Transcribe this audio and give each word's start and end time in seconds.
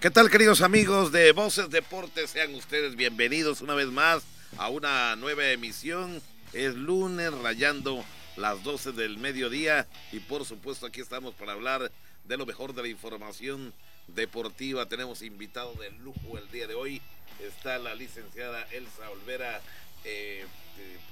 ¿Qué 0.00 0.10
tal 0.10 0.30
queridos 0.30 0.62
amigos 0.62 1.12
de 1.12 1.30
Voces 1.32 1.68
Deportes? 1.68 2.30
Sean 2.30 2.54
ustedes 2.54 2.96
bienvenidos 2.96 3.60
una 3.60 3.74
vez 3.74 3.88
más 3.88 4.22
a 4.56 4.70
una 4.70 5.14
nueva 5.16 5.50
emisión. 5.50 6.22
Es 6.54 6.74
lunes 6.74 7.30
rayando 7.34 8.02
las 8.38 8.64
12 8.64 8.92
del 8.92 9.18
mediodía 9.18 9.86
y 10.10 10.20
por 10.20 10.46
supuesto 10.46 10.86
aquí 10.86 11.02
estamos 11.02 11.34
para 11.34 11.52
hablar 11.52 11.92
de 12.24 12.36
lo 12.38 12.46
mejor 12.46 12.72
de 12.72 12.80
la 12.80 12.88
información 12.88 13.74
deportiva. 14.08 14.88
Tenemos 14.88 15.20
invitado 15.20 15.74
de 15.74 15.90
lujo 15.90 16.38
el 16.38 16.50
día 16.50 16.66
de 16.66 16.74
hoy. 16.74 17.02
Está 17.38 17.78
la 17.78 17.94
licenciada 17.94 18.66
Elsa 18.70 19.10
Olvera, 19.10 19.60
eh, 20.04 20.46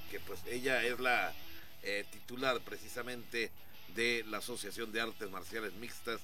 que 0.09 0.19
pues 0.21 0.39
ella 0.49 0.83
es 0.83 0.99
la 0.99 1.31
eh, 1.83 2.05
titular 2.11 2.59
precisamente 2.61 3.51
de 3.93 4.25
la 4.27 4.39
Asociación 4.39 4.91
de 4.91 5.01
Artes 5.01 5.29
Marciales 5.29 5.73
Mixtas 5.73 6.21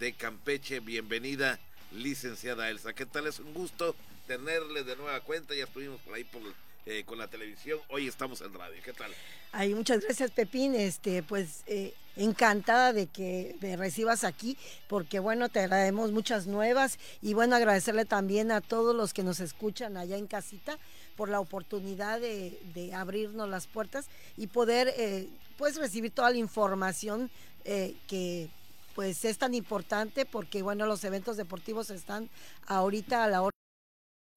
de 0.00 0.12
Campeche. 0.14 0.80
Bienvenida 0.80 1.60
licenciada 1.92 2.70
Elsa. 2.70 2.92
¿Qué 2.92 3.06
tal? 3.06 3.26
Es 3.26 3.38
un 3.38 3.52
gusto 3.54 3.94
tenerle 4.26 4.84
de 4.84 4.96
nueva 4.96 5.20
cuenta. 5.20 5.54
Ya 5.54 5.64
estuvimos 5.64 6.00
por 6.00 6.14
ahí 6.14 6.24
por, 6.24 6.42
eh, 6.86 7.04
con 7.04 7.18
la 7.18 7.28
televisión. 7.28 7.78
Hoy 7.88 8.06
estamos 8.06 8.40
en 8.40 8.54
radio. 8.54 8.80
¿Qué 8.84 8.92
tal? 8.92 9.10
Ay, 9.52 9.74
muchas 9.74 10.00
gracias, 10.00 10.30
Pepín. 10.30 10.74
Este, 10.74 11.22
pues 11.22 11.62
eh, 11.66 11.94
encantada 12.16 12.92
de 12.92 13.06
que 13.06 13.56
me 13.60 13.76
recibas 13.76 14.24
aquí, 14.24 14.56
porque 14.88 15.18
bueno, 15.18 15.48
te 15.48 15.60
agradecemos 15.60 16.12
muchas 16.12 16.46
nuevas 16.46 16.98
y 17.22 17.34
bueno, 17.34 17.56
agradecerle 17.56 18.04
también 18.04 18.52
a 18.52 18.60
todos 18.60 18.94
los 18.94 19.12
que 19.12 19.22
nos 19.22 19.40
escuchan 19.40 19.96
allá 19.96 20.16
en 20.16 20.26
casita 20.26 20.78
por 21.16 21.28
la 21.28 21.40
oportunidad 21.40 22.20
de, 22.20 22.92
abrirnos 22.94 23.48
las 23.48 23.66
puertas 23.66 24.06
y 24.36 24.46
poder 24.46 24.92
eh, 24.96 25.28
pues 25.58 25.76
recibir 25.76 26.12
toda 26.12 26.30
la 26.30 26.36
información 26.38 27.30
que 27.62 28.48
pues 28.94 29.24
es 29.24 29.38
tan 29.38 29.54
importante 29.54 30.26
porque 30.26 30.62
bueno, 30.62 30.86
los 30.86 31.04
eventos 31.04 31.36
deportivos 31.36 31.90
están 31.90 32.28
ahorita 32.66 33.24
a 33.24 33.28
la 33.28 33.42
hora 33.42 33.50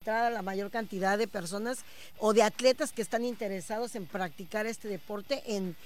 de 0.04 0.30
la 0.30 0.42
mayor 0.42 0.70
cantidad 0.70 1.16
de 1.16 1.28
personas 1.28 1.84
o 2.18 2.32
de 2.32 2.42
atletas 2.42 2.92
que 2.92 3.02
están 3.02 3.24
interesados 3.24 3.94
en 3.94 4.06
practicar 4.06 4.66
este 4.66 4.88
deporte 4.88 5.42
en, 5.46 5.76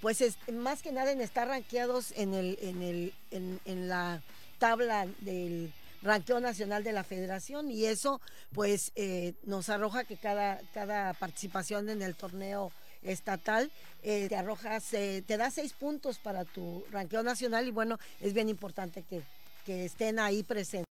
pues 0.00 0.22
más 0.52 0.82
que 0.82 0.92
nada 0.92 1.10
en 1.12 1.20
estar 1.20 1.48
ranqueados 1.48 2.12
en 2.16 2.34
el 2.34 2.58
en 2.60 2.82
el 2.82 3.14
en, 3.30 3.88
la 3.88 4.22
tabla 4.58 5.06
del 5.20 5.72
ranqueo 6.02 6.40
nacional 6.40 6.84
de 6.84 6.92
la 6.92 7.04
federación 7.04 7.70
y 7.70 7.86
eso 7.86 8.20
pues 8.52 8.92
eh, 8.94 9.34
nos 9.44 9.68
arroja 9.68 10.04
que 10.04 10.16
cada 10.16 10.60
cada 10.72 11.14
participación 11.14 11.88
en 11.88 12.02
el 12.02 12.14
torneo 12.14 12.72
estatal, 13.04 13.70
eh, 14.02 14.28
te 14.28 14.36
arrojas, 14.36 14.92
eh, 14.94 15.22
te 15.26 15.36
da 15.36 15.50
seis 15.50 15.72
puntos 15.72 16.18
para 16.18 16.44
tu 16.44 16.84
ranqueo 16.90 17.22
nacional 17.22 17.66
y 17.68 17.70
bueno, 17.70 17.98
es 18.20 18.32
bien 18.32 18.48
importante 18.48 19.02
que, 19.02 19.22
que 19.64 19.84
estén 19.84 20.18
ahí 20.18 20.42
presentes. 20.42 20.84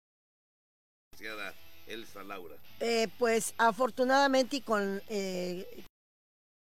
Elsa 1.87 2.23
Laura. 2.23 2.55
Eh, 2.79 3.09
pues 3.19 3.53
afortunadamente 3.59 4.57
y 4.57 4.61
con 4.61 5.03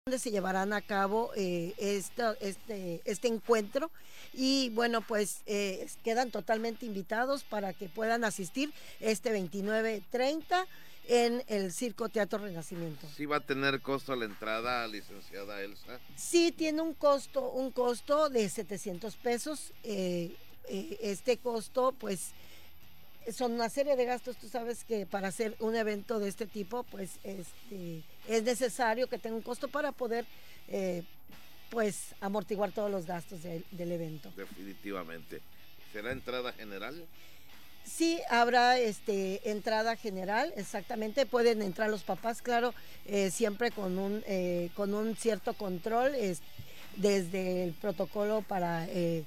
donde 0.06 0.20
se 0.20 0.32
llevarán 0.32 0.74
a 0.74 0.82
cabo 0.82 1.32
este, 1.34 2.24
este, 2.42 3.02
este 3.06 3.28
encuentro 3.30 3.90
y 4.34 4.70
bueno 4.72 5.00
pues 5.00 5.44
quedan 6.04 6.30
totalmente 6.30 6.86
invitados 6.86 7.46
para 7.46 7.72
que 7.72 7.88
puedan 7.88 8.26
asistir 8.26 8.74
este 9.00 9.32
29-30 9.32 10.68
en 11.08 11.44
el 11.48 11.72
Circo 11.72 12.10
Teatro 12.10 12.40
Renacimiento. 12.40 13.08
¿Sí 13.16 13.26
va 13.26 13.38
a 13.38 13.40
tener 13.42 13.82
costo 13.82 14.16
la 14.16 14.26
entrada, 14.26 14.88
licenciada 14.88 15.62
Elsa? 15.62 16.00
Sí, 16.16 16.52
tiene 16.52 16.82
un 16.82 16.94
costo, 16.94 17.50
un 17.50 17.72
costo 17.72 18.30
de 18.30 18.48
700 18.48 19.16
pesos. 19.18 19.74
Eh, 19.84 20.36
eh, 20.70 20.98
este 21.02 21.38
costo, 21.38 21.94
pues, 22.00 22.32
son 23.36 23.54
una 23.54 23.70
serie 23.70 23.96
de 23.96 24.06
gastos. 24.06 24.38
Tú 24.38 24.48
sabes 24.48 24.84
que 24.86 25.06
para 25.06 25.28
hacer 25.28 25.56
un 25.60 25.76
evento 25.76 26.20
de 26.20 26.30
este 26.30 26.46
tipo, 26.46 26.84
pues, 26.84 27.12
este, 27.24 28.04
es 28.28 28.44
necesario 28.44 29.08
que 29.08 29.18
tenga 29.18 29.36
un 29.36 29.42
costo 29.42 29.68
para 29.68 29.92
poder, 29.92 30.26
eh, 30.70 31.04
pues, 31.70 32.16
amortiguar 32.22 32.72
todos 32.72 32.90
los 32.90 33.06
gastos 33.06 33.44
del 33.44 33.92
evento. 33.92 34.32
Definitivamente. 34.38 35.42
¿Será 35.92 36.12
entrada 36.12 36.54
general? 36.54 37.06
Sí, 37.86 38.20
habrá 38.30 38.80
este, 38.80 39.50
entrada 39.50 39.96
general, 39.96 40.54
exactamente. 40.56 41.26
Pueden 41.26 41.62
entrar 41.62 41.90
los 41.90 42.04
papás, 42.04 42.42
claro, 42.42 42.74
eh, 43.06 43.30
siempre 43.30 43.72
con 43.72 44.00
un, 44.00 44.24
eh, 44.26 44.70
con 44.76 44.94
un 44.94 45.16
cierto 45.16 45.54
control, 45.54 46.16
es, 46.16 46.42
desde 46.96 47.64
el 47.64 47.74
protocolo 47.74 48.42
para 48.42 48.86
eh, 48.88 49.26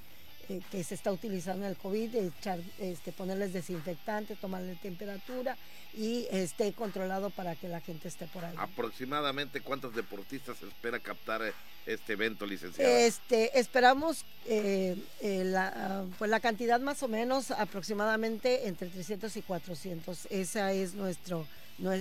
eh, 0.48 0.60
que 0.70 0.84
se 0.84 0.94
está 0.94 1.12
utilizando 1.12 1.64
en 1.64 1.72
el 1.72 1.76
COVID, 1.76 2.14
echar, 2.14 2.60
este, 2.78 3.12
ponerles 3.12 3.52
desinfectante, 3.52 4.36
tomarle 4.36 4.76
temperatura 4.76 5.56
y 5.94 6.26
esté 6.30 6.72
controlado 6.72 7.30
para 7.30 7.56
que 7.56 7.68
la 7.68 7.80
gente 7.80 8.08
esté 8.08 8.26
por 8.26 8.44
ahí. 8.44 8.54
¿Aproximadamente 8.58 9.60
cuántos 9.60 9.94
deportistas 9.94 10.62
espera 10.62 11.00
captar 11.00 11.42
eh, 11.42 11.52
este 11.86 12.12
evento, 12.12 12.46
licenciado? 12.46 12.90
Este, 12.90 13.58
esperamos 13.58 14.24
eh, 14.46 14.96
la, 15.20 16.04
pues 16.18 16.30
la 16.30 16.40
cantidad 16.40 16.80
más 16.80 17.02
o 17.02 17.08
menos 17.08 17.50
aproximadamente 17.50 18.68
entre 18.68 18.88
300 18.88 19.36
y 19.36 19.42
400. 19.42 20.26
Esa 20.30 20.72
es 20.72 20.94
nuestro, 20.94 21.46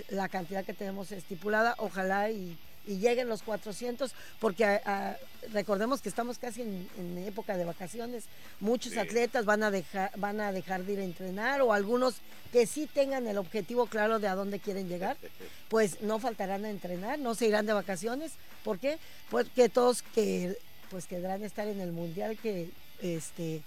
la 0.09 0.29
cantidad 0.29 0.63
que 0.65 0.73
tenemos 0.73 1.11
estipulada. 1.11 1.75
Ojalá 1.77 2.29
y 2.29 2.57
y 2.87 2.97
lleguen 2.97 3.27
los 3.27 3.41
400, 3.43 4.13
porque 4.39 4.65
ah, 4.65 4.81
ah, 4.85 5.15
recordemos 5.51 6.01
que 6.01 6.09
estamos 6.09 6.37
casi 6.37 6.61
en, 6.61 7.17
época 7.25 7.57
de 7.57 7.65
vacaciones, 7.65 8.25
muchos 8.59 8.97
atletas 8.97 9.45
van 9.45 9.63
a, 9.63 9.71
dejar, 9.71 10.11
van 10.17 10.39
a 10.39 10.51
dejar 10.51 10.83
de 10.83 10.93
ir 10.93 10.99
a 10.99 11.03
entrenar 11.03 11.61
o 11.61 11.73
algunos 11.73 12.15
que 12.51 12.67
sí 12.67 12.87
tengan 12.93 13.27
el 13.27 13.37
objetivo 13.37 13.87
claro 13.87 14.19
de 14.19 14.27
a 14.27 14.35
dónde 14.35 14.59
quieren 14.59 14.87
llegar, 14.87 15.17
pues 15.69 16.01
no 16.01 16.19
faltarán 16.19 16.65
a 16.65 16.69
entrenar, 16.69 17.19
no 17.19 17.35
se 17.35 17.47
irán 17.47 17.65
de 17.65 17.73
vacaciones, 17.73 18.33
¿por 18.63 18.79
qué? 18.79 18.97
Porque 19.29 19.69
todos 19.69 20.01
que 20.01 20.57
pues 20.89 21.07
quedarán 21.07 21.43
estar 21.43 21.67
en 21.67 21.81
el 21.81 21.91
mundial 21.91 22.37
que 22.37 22.69
este 23.01 23.63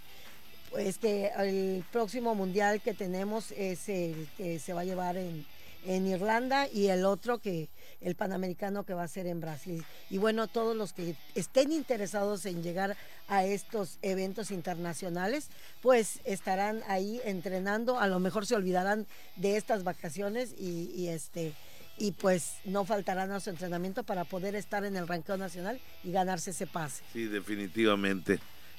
pues 0.71 0.99
que 0.99 1.31
el 1.39 1.85
próximo 1.91 2.35
mundial 2.35 2.81
que 2.81 2.95
tenemos 2.95 3.53
es 3.53 3.89
el 3.89 4.29
que 4.37 4.59
se 4.59 4.73
va 4.73 4.83
a 4.83 4.85
llevar 4.85 5.17
en, 5.17 5.47
en 5.89 6.07
Irlanda 6.07 6.69
y 6.69 6.89
el 6.89 7.07
otro 7.07 7.39
que 7.39 7.71
el 8.03 8.15
Panamericano 8.15 8.85
que 8.85 8.93
va 8.93 9.03
a 9.03 9.09
ser 9.09 9.27
en 9.27 9.41
Brasil. 9.41 9.85
Y 10.11 10.19
bueno, 10.19 10.47
todos 10.47 10.77
los 10.77 10.93
que 10.93 11.17
estén 11.35 11.73
interesados 11.73 12.45
en 12.45 12.63
llegar 12.63 12.97
a 13.27 13.45
estos 13.45 13.99
eventos 14.03 14.51
internacionales, 14.51 15.49
pues 15.83 16.21
estarán 16.25 16.83
ahí 16.89 17.21
entrenando, 17.25 17.99
a 17.99 18.07
lo 18.07 18.21
mejor 18.21 18.45
se 18.45 18.55
olvidarán 18.55 19.07
de 19.37 19.57
estas 19.57 19.83
vacaciones 19.83 20.55
y, 20.59 21.09
este 21.09 21.55
y 21.97 22.13
pues 22.13 22.59
no 22.65 22.85
faltarán 22.85 23.33
a 23.33 23.41
su 23.41 23.51
entrenamiento 23.51 24.05
para 24.05 24.25
poder 24.25 24.55
estar 24.55 24.85
en 24.85 24.95
el 24.95 25.09
ranqueo 25.09 25.39
nacional 25.39 25.81
y 26.05 26.13
ganarse 26.13 26.51
ese 26.51 26.67
pase. 26.67 27.03
Sí, 27.15 27.25
definitivamente. 27.25 28.39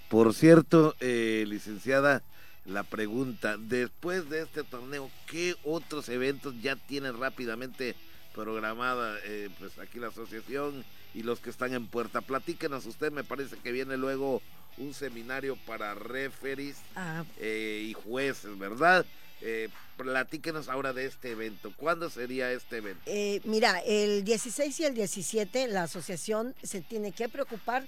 Por 0.09 0.33
cierto, 0.33 0.95
eh, 0.99 1.43
licenciada, 1.47 2.21
la 2.69 2.83
pregunta, 2.83 3.57
después 3.57 4.29
de 4.29 4.41
este 4.43 4.63
torneo, 4.63 5.09
¿qué 5.27 5.55
otros 5.63 6.07
eventos 6.09 6.53
ya 6.61 6.75
tiene 6.75 7.11
rápidamente 7.11 7.95
programada 8.33 9.17
eh, 9.25 9.49
pues 9.59 9.77
aquí 9.79 9.99
la 9.99 10.07
asociación 10.07 10.85
y 11.13 11.23
los 11.23 11.39
que 11.39 11.49
están 11.49 11.73
en 11.73 11.87
puerta. 11.87 12.21
Platíquenos 12.21 12.85
usted, 12.85 13.11
me 13.11 13.23
parece 13.23 13.57
que 13.57 13.71
viene 13.71 13.97
luego 13.97 14.41
un 14.77 14.93
seminario 14.93 15.57
para 15.65 15.93
referees 15.93 16.77
ah. 16.95 17.25
eh, 17.37 17.85
y 17.87 17.93
jueces, 17.93 18.57
¿verdad? 18.57 19.05
Eh, 19.41 19.69
platíquenos 19.97 20.69
ahora 20.69 20.93
de 20.93 21.05
este 21.05 21.31
evento. 21.31 21.73
¿Cuándo 21.75 22.09
sería 22.09 22.51
este 22.51 22.77
evento? 22.77 23.01
Eh, 23.05 23.41
mira, 23.45 23.79
el 23.79 24.23
16 24.23 24.79
y 24.79 24.85
el 24.85 24.93
17 24.93 25.67
la 25.67 25.83
asociación 25.83 26.55
se 26.61 26.81
tiene 26.81 27.11
que 27.11 27.29
preocupar 27.29 27.85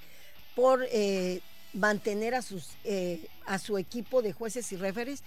por 0.56 0.86
mantener 1.74 2.36
a, 2.36 2.42
sus, 2.42 2.70
a 3.46 3.60
su 3.60 3.78
equipo 3.78 4.22
de 4.22 4.34
jueces 4.34 4.72
y 4.72 4.76
referees 4.78 5.24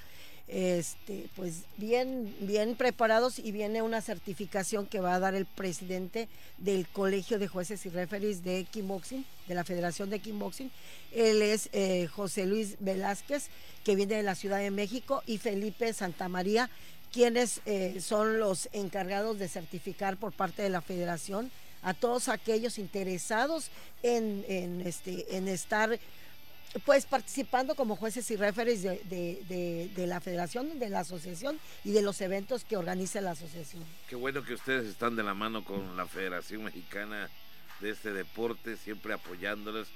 este, 0.47 1.31
pues 1.37 1.63
bien, 1.79 2.35
bien 2.41 2.77
preparados 2.77 3.39
y 3.39 3.51
viene 3.51 3.81
una 3.81 4.03
certificación 4.03 4.87
que 4.87 5.01
va 5.01 5.15
a 5.15 5.19
dar 5.19 5.35
el 5.35 5.47
presidente 5.47 6.29
del 6.59 6.87
Colegio 6.87 7.39
de 7.39 7.49
Jueces 7.49 7.87
y 7.87 7.89
Referees 7.89 8.45
de 8.45 8.65
Kickboxing, 8.71 9.25
de 9.49 9.55
la 9.55 9.65
Federación 9.65 10.11
de 10.11 10.21
Kickboxing. 10.21 10.71
Él 11.13 11.41
es 11.41 11.71
eh, 11.73 12.09
José 12.09 12.45
Luis 12.45 12.77
Velázquez, 12.81 13.49
que 13.85 13.97
viene 13.97 14.17
de 14.17 14.23
la 14.23 14.35
Ciudad 14.35 14.59
de 14.59 14.71
México, 14.71 15.23
y 15.27 15.39
Felipe 15.39 15.93
Santamaría, 15.95 16.69
quienes 17.11 17.61
eh, 17.65 18.01
son 18.01 18.39
los 18.39 18.69
encargados 18.73 19.39
de 19.39 19.49
certificar 19.49 20.19
por 20.19 20.33
parte 20.33 20.63
de 20.63 20.71
la 20.71 20.83
Federación 20.83 21.51
a 21.83 21.95
todos 21.95 22.29
aquellos 22.29 22.79
interesados 22.79 23.71
en, 24.03 24.45
en, 24.49 24.81
este, 24.83 25.37
en 25.37 25.49
estar 25.49 25.99
pues 26.85 27.07
participando 27.07 27.75
como 27.75 27.97
jueces 27.97 28.31
y 28.31 28.37
referees 28.37 28.83
de, 28.83 29.91
la 29.97 30.21
federación, 30.21 30.79
de 30.79 30.89
la 30.89 31.01
asociación 31.01 31.59
y 31.85 31.93
de 31.93 32.03
los 32.03 32.21
eventos 32.21 32.65
que 32.65 32.77
organiza 32.77 33.21
la 33.21 33.33
asociación. 33.33 33.85
Qué 34.09 34.17
bueno 34.17 34.43
que 34.45 34.55
ustedes 34.55 34.87
están 34.87 35.17
de 35.17 35.23
la 35.23 35.35
mano 35.35 35.65
con 35.65 35.97
la 35.97 36.07
Federación 36.07 36.65
Mexicana 36.65 37.31
de 37.81 37.91
este 37.91 38.13
deporte, 38.13 38.77
siempre 38.77 39.15
apoyándolos. 39.15 39.89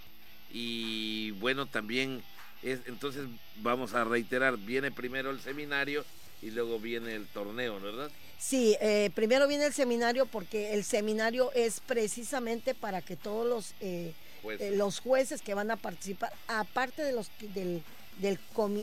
Y 0.51 1.33
bueno, 1.33 1.67
también 1.67 2.23
es, 2.63 2.81
entonces 2.87 3.27
vamos 3.57 3.95
a 3.95 4.05
reiterar, 4.05 4.57
viene 4.57 4.91
primero 4.91 5.31
el 5.31 5.41
seminario 5.41 6.05
y 6.41 6.51
luego 6.51 6.79
viene 6.79 7.15
el 7.15 7.27
torneo, 7.27 7.81
¿verdad? 7.81 8.11
Sí, 8.39 8.77
eh, 8.81 9.11
primero 9.15 9.49
viene 9.49 9.67
el 9.67 9.73
seminario 9.73 10.27
porque 10.27 10.75
el 10.75 10.85
seminario 10.85 11.51
es 11.53 11.81
precisamente 11.81 12.75
para 12.75 13.03
que 13.03 13.17
todos 13.17 13.47
los, 13.47 13.75
eh, 13.81 14.13
Eh, 14.51 14.73
los 14.77 15.01
jueces 15.01 15.43
que 15.43 15.55
van 15.55 15.71
a 15.71 15.77
participar, 15.77 16.33
aparte 16.47 17.03
de 17.03 17.13
los 17.13 17.31
del, 17.55 17.83
del 18.19 18.39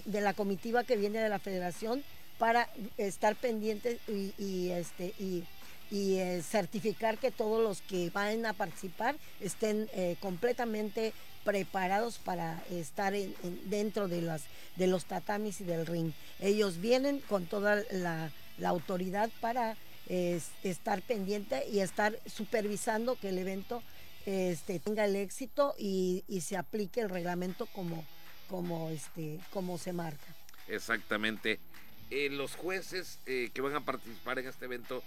de 0.06 0.22
la 0.22 0.34
comitiva 0.34 0.84
que 0.84 0.98
viene 0.98 1.20
de 1.20 1.30
la 1.30 1.40
federación, 1.40 2.04
para 2.38 2.70
estar 2.98 3.36
pendientes 3.36 4.00
y, 4.08 4.70
este 4.70 5.14
y 5.18 5.46
eh, 5.92 6.42
certificar 6.44 7.18
que 7.18 7.32
todos 7.32 7.64
los 7.64 7.82
que 7.82 8.10
van 8.10 8.46
a 8.46 8.54
participar 8.54 9.16
estén 9.40 9.88
eh, 9.94 10.18
completamente 10.20 11.14
preparados 11.44 12.18
para 12.18 12.62
estar 12.72 13.14
dentro 13.66 14.08
de, 14.08 14.22
las, 14.22 14.44
de 14.76 14.88
los 14.88 15.06
tatamis 15.06 15.62
y 15.62 15.64
del 15.64 15.86
ring. 15.86 16.12
Ellos 16.40 16.80
vienen 16.80 17.20
con 17.20 17.46
toda 17.46 17.84
la, 17.92 18.32
autoridad 18.64 19.30
para 19.42 19.76
estar 20.64 21.02
pendiente 21.02 21.68
y 21.72 21.80
estar 21.80 22.18
supervisando 22.26 23.16
que 23.16 23.30
el 23.30 23.38
evento 23.38 23.84
este, 24.26 24.80
tenga 24.80 25.06
el 25.06 25.16
éxito 25.16 25.76
y, 25.78 26.24
se 26.42 26.58
aplique 26.58 27.02
el 27.02 27.10
reglamento 27.10 27.66
como, 27.68 28.06
como, 28.50 28.90
este, 28.90 29.40
como 29.52 29.78
se 29.78 29.94
marca. 29.94 30.26
Exactamente. 30.68 31.60
Eh, 32.12 32.30
los 32.30 32.56
jueces 32.56 33.20
que 33.26 33.62
van 33.62 33.76
a 33.76 33.84
participar 33.84 34.38
en 34.38 34.48
este 34.48 34.66
evento 34.66 35.04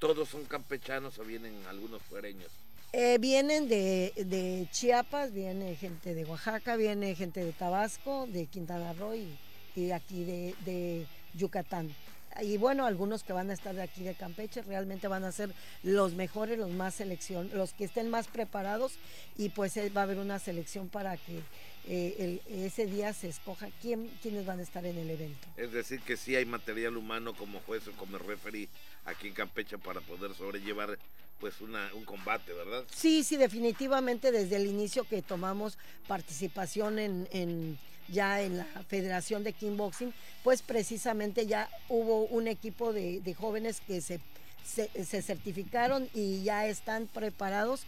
¿Todos 0.00 0.30
son 0.30 0.46
campechanos 0.46 1.18
o 1.18 1.24
vienen 1.24 1.52
algunos 1.68 2.00
fuereños? 2.00 2.50
Eh, 2.94 3.18
vienen 3.20 3.68
de, 3.68 4.66
Chiapas, 4.72 5.30
viene 5.30 5.76
gente 5.76 6.14
de 6.14 6.24
Oaxaca, 6.24 6.76
viene 6.76 7.14
gente 7.14 7.44
de 7.44 7.52
Tabasco, 7.52 8.26
de 8.26 8.46
Quintana 8.46 8.94
Roo 8.94 9.14
y, 9.14 9.90
aquí 9.92 10.24
de, 10.24 11.06
Yucatán. 11.34 11.94
Y 12.42 12.56
bueno, 12.56 12.86
algunos 12.86 13.22
que 13.22 13.32
van 13.32 13.50
a 13.50 13.52
estar 13.52 13.74
de 13.74 13.82
aquí 13.82 14.02
de 14.02 14.14
Campeche 14.14 14.62
realmente 14.62 15.08
van 15.08 15.24
a 15.24 15.32
ser 15.32 15.52
los 15.82 16.14
mejores, 16.14 16.58
los 16.58 16.70
más 16.70 16.94
selección, 16.94 17.50
los 17.54 17.72
que 17.72 17.84
estén 17.84 18.08
más 18.08 18.28
preparados 18.28 18.92
y 19.36 19.50
pues 19.50 19.76
eh, 19.76 19.90
va 19.90 20.02
a 20.02 20.04
haber 20.04 20.18
una 20.18 20.38
selección 20.38 20.88
para 20.88 21.16
que 21.16 21.40
eh, 21.86 22.40
ese 22.48 22.86
día 22.86 23.12
se 23.12 23.28
escoja 23.28 23.68
quién, 23.80 24.10
quiénes 24.22 24.46
van 24.46 24.60
a 24.60 24.62
estar 24.62 24.84
en 24.86 24.96
el 24.96 25.10
evento. 25.10 25.48
Es 25.56 25.72
decir, 25.72 26.00
que 26.00 26.16
sí 26.16 26.36
hay 26.36 26.44
material 26.44 26.96
humano 26.96 27.34
como 27.34 27.60
juez 27.60 27.86
o 27.88 27.92
como 27.92 28.18
referee 28.18 28.68
aquí 29.06 29.28
en 29.28 29.34
Campeche 29.34 29.78
para 29.78 30.00
poder 30.00 30.34
sobrellevar 30.34 30.98
pues 31.40 31.60
una, 31.62 31.90
un 31.94 32.04
combate, 32.04 32.52
¿verdad? 32.52 32.84
Sí, 32.94 33.24
sí, 33.24 33.36
definitivamente 33.36 34.30
desde 34.30 34.56
el 34.56 34.66
inicio 34.66 35.04
que 35.04 35.22
tomamos 35.22 35.78
participación 36.06 36.98
en, 36.98 37.78
ya 38.10 38.42
en 38.42 38.58
la 38.58 38.66
Federación 38.88 39.44
de 39.44 39.52
Kickboxing, 39.52 40.12
pues 40.42 40.62
precisamente 40.62 41.46
ya 41.46 41.68
hubo 41.88 42.24
un 42.26 42.48
equipo 42.48 42.92
de, 42.92 43.34
jóvenes 43.38 43.80
que 43.86 44.00
se, 44.00 44.20
se, 44.64 45.22
certificaron 45.22 46.08
y 46.14 46.42
ya 46.42 46.66
están 46.66 47.06
preparados, 47.06 47.84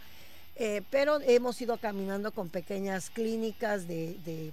eh, 0.55 0.81
pero 0.89 1.19
hemos 1.21 1.61
ido 1.61 1.77
caminando 1.77 2.31
con 2.31 2.49
pequeñas 2.49 3.09
clínicas 3.09 3.87
de, 3.87 4.51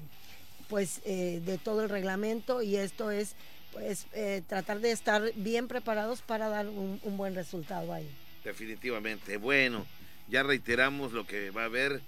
pues, 0.68 1.00
eh, 1.04 1.42
de 1.44 1.58
todo 1.58 1.82
el 1.82 1.88
reglamento 1.88 2.62
y 2.62 2.76
esto 2.76 3.10
es 3.10 3.34
pues 3.72 4.06
eh, 4.12 4.42
tratar 4.48 4.80
de 4.80 4.90
estar 4.90 5.32
bien 5.36 5.68
preparados 5.68 6.22
para 6.22 6.48
dar 6.48 6.66
un, 6.66 7.00
buen 7.16 7.34
resultado 7.34 7.92
ahí. 7.92 8.08
Definitivamente. 8.44 9.36
Bueno, 9.36 9.86
ya 10.28 10.42
reiteramos 10.42 11.12
lo 11.12 11.26
que 11.26 11.50
va 11.50 11.62
a 11.62 11.66
haber. 11.66 12.00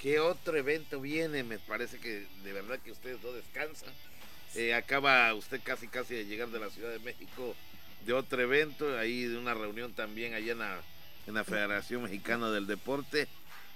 ¿Qué 0.00 0.20
otro 0.20 0.56
evento 0.56 1.00
viene? 1.00 1.42
Me 1.42 1.58
parece 1.58 1.98
que 1.98 2.26
de 2.44 2.52
verdad 2.52 2.78
que 2.78 2.92
ustedes 2.92 3.22
no 3.22 3.32
descansan. 3.32 3.92
Eh, 4.54 4.74
acaba 4.74 5.32
usted 5.34 5.60
casi 5.62 5.88
casi 5.88 6.14
de 6.14 6.26
llegar 6.26 6.48
de 6.48 6.58
la 6.58 6.70
Ciudad 6.70 6.90
de 6.90 6.98
México 7.00 7.54
de 8.04 8.12
otro 8.12 8.40
evento, 8.40 8.98
ahí 8.98 9.24
de 9.24 9.36
una 9.36 9.54
reunión 9.54 9.92
también 9.92 10.34
allá 10.34 10.52
en 10.52 10.58
la, 10.60 10.80
en 11.26 11.34
la 11.34 11.44
Federación 11.44 12.04
Mexicana 12.04 12.50
del 12.50 12.66
Deporte. 12.66 13.26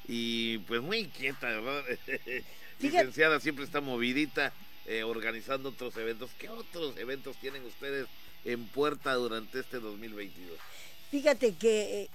Y 0.07 0.59
pues 0.59 0.81
muy 0.81 0.99
inquieta, 0.99 1.49
¿verdad? 1.49 1.85
Licenciada 2.81 3.41
siempre 3.41 3.65
está 3.65 3.81
movidita. 3.81 4.53
Eh, 4.87 5.05
organizando 5.05 5.69
otros 5.69 5.97
eventos. 5.99 6.31
¿Qué 6.37 6.49
otros 6.49 6.97
eventos 6.97 7.37
tienen 7.37 7.65
ustedes 7.65 8.09
en 8.45 8.67
puerta 8.67 9.15
durante 9.15 9.61
este 9.61 9.79
2022? 9.79 10.59
Fíjate 11.13 11.55
que 11.55 12.03
eh, 12.03 12.09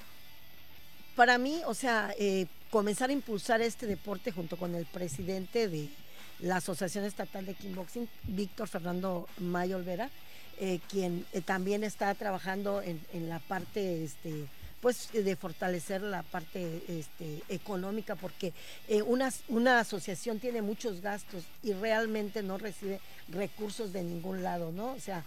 para 1.15 1.37
mí, 1.37 1.61
o 1.65 1.73
sea, 1.73 2.13
eh, 2.19 2.47
comenzar 2.75 3.09
a 3.09 3.13
impulsar 3.13 3.61
este 3.61 3.87
deporte 3.87 4.33
junto 4.33 4.57
con 4.57 4.75
el 4.75 4.85
presidente 4.85 5.69
de 5.69 5.87
la 6.41 6.57
Asociación 6.57 7.05
Estatal 7.05 7.45
de 7.45 7.53
Kickboxing, 7.53 8.09
Víctor 8.23 8.67
Fernando 8.67 9.29
Mayo 9.37 9.77
Olvera, 9.77 10.09
quien 10.89 11.25
también 11.45 11.85
está 11.85 12.13
trabajando 12.15 12.81
en, 12.81 12.99
en 13.13 13.29
la 13.29 13.39
parte 13.39 14.03
este, 14.03 14.49
pues 14.81 15.07
eh, 15.13 15.23
de 15.23 15.37
fortalecer 15.37 16.01
la 16.01 16.23
parte 16.23 16.83
este, 16.89 17.41
económica 17.47 18.15
porque 18.15 18.51
eh, 18.89 19.01
una, 19.03 19.31
una 19.47 19.79
asociación 19.79 20.41
tiene 20.41 20.61
muchos 20.61 20.99
gastos 20.99 21.45
y 21.63 21.71
realmente 21.71 22.43
no 22.43 22.57
recibe 22.57 22.99
recursos 23.29 23.93
de 23.93 24.03
ningún 24.03 24.43
lado, 24.43 24.73
¿no? 24.73 24.91
O 24.91 24.99
sea, 24.99 25.23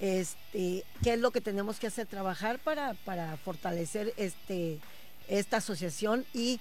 este, 0.00 0.84
¿qué 1.02 1.14
es 1.14 1.18
lo 1.18 1.30
que 1.30 1.40
tenemos 1.40 1.78
que 1.78 1.86
hacer? 1.86 2.06
Trabajar 2.06 2.58
para, 2.58 2.92
para 2.92 3.38
fortalecer 3.38 4.12
este, 4.18 4.80
esta 5.28 5.58
asociación 5.58 6.26
y 6.34 6.60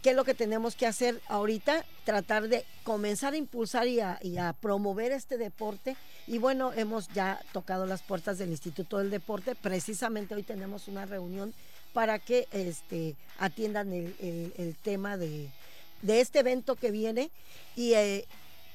¿qué 0.00 0.10
es 0.10 0.16
lo 0.16 0.24
que 0.24 0.34
tenemos 0.34 0.74
que 0.74 0.86
hacer 0.86 1.20
ahorita? 1.28 1.84
Tratar 2.04 2.48
de 2.48 2.64
comenzar 2.84 3.34
a 3.34 3.36
impulsar 3.36 3.86
y 3.86 4.00
a, 4.00 4.54
promover 4.60 5.12
este 5.12 5.36
deporte. 5.36 5.96
Y 6.26 6.38
bueno, 6.38 6.72
hemos 6.72 7.08
ya 7.08 7.40
tocado 7.52 7.86
las 7.86 8.02
puertas 8.02 8.38
del 8.38 8.50
Instituto 8.50 8.98
del 8.98 9.10
Deporte. 9.10 9.54
Precisamente 9.54 10.34
hoy 10.34 10.42
tenemos 10.42 10.88
una 10.88 11.04
reunión 11.04 11.52
para 11.92 12.18
que 12.18 12.48
este, 12.52 13.16
atiendan 13.38 13.92
el, 13.92 14.76
tema 14.82 15.16
de, 15.16 15.50
este 16.06 16.40
evento 16.40 16.76
que 16.76 16.90
viene. 16.90 17.30
Y 17.76 17.94
eh, 17.94 18.26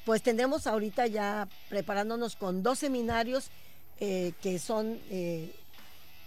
pues 0.04 0.22
tendremos 0.22 0.66
ahorita 0.66 1.06
ya 1.06 1.48
preparándonos 1.68 2.36
con 2.36 2.62
dos 2.62 2.78
seminarios 2.78 3.50
eh, 4.00 4.32
que 4.42 4.58
son... 4.58 5.00
Eh, 5.10 5.52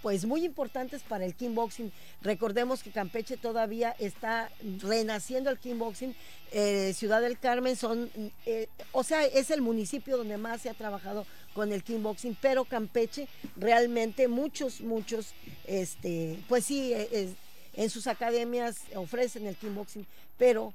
pues 0.01 0.25
muy 0.25 0.43
importantes 0.43 1.03
para 1.03 1.25
el 1.25 1.35
kickboxing. 1.35 1.91
Recordemos 2.21 2.83
que 2.83 2.91
Campeche 2.91 3.37
todavía 3.37 3.95
está 3.99 4.51
renaciendo 4.81 5.49
el 5.49 5.59
kickboxing. 5.59 6.15
Eh, 6.51 6.93
Ciudad 6.93 7.21
del 7.21 7.39
Carmen 7.39 7.75
son, 7.75 8.09
eh, 8.45 8.67
o 8.91 9.03
sea, 9.03 9.25
es 9.25 9.51
el 9.51 9.61
municipio 9.61 10.17
donde 10.17 10.37
más 10.37 10.61
se 10.61 10.69
ha 10.69 10.73
trabajado 10.73 11.25
con 11.53 11.71
el 11.71 11.83
kickboxing, 11.83 12.37
pero 12.41 12.65
Campeche 12.65 13.27
realmente 13.55 14.27
muchos, 14.27 14.81
muchos, 14.81 15.33
este, 15.65 16.39
pues 16.47 16.65
sí, 16.65 16.93
eh, 16.93 17.33
en 17.73 17.89
sus 17.89 18.07
academias 18.07 18.79
ofrecen 18.95 19.45
el 19.47 19.55
kickboxing, 19.55 20.05
pero 20.37 20.73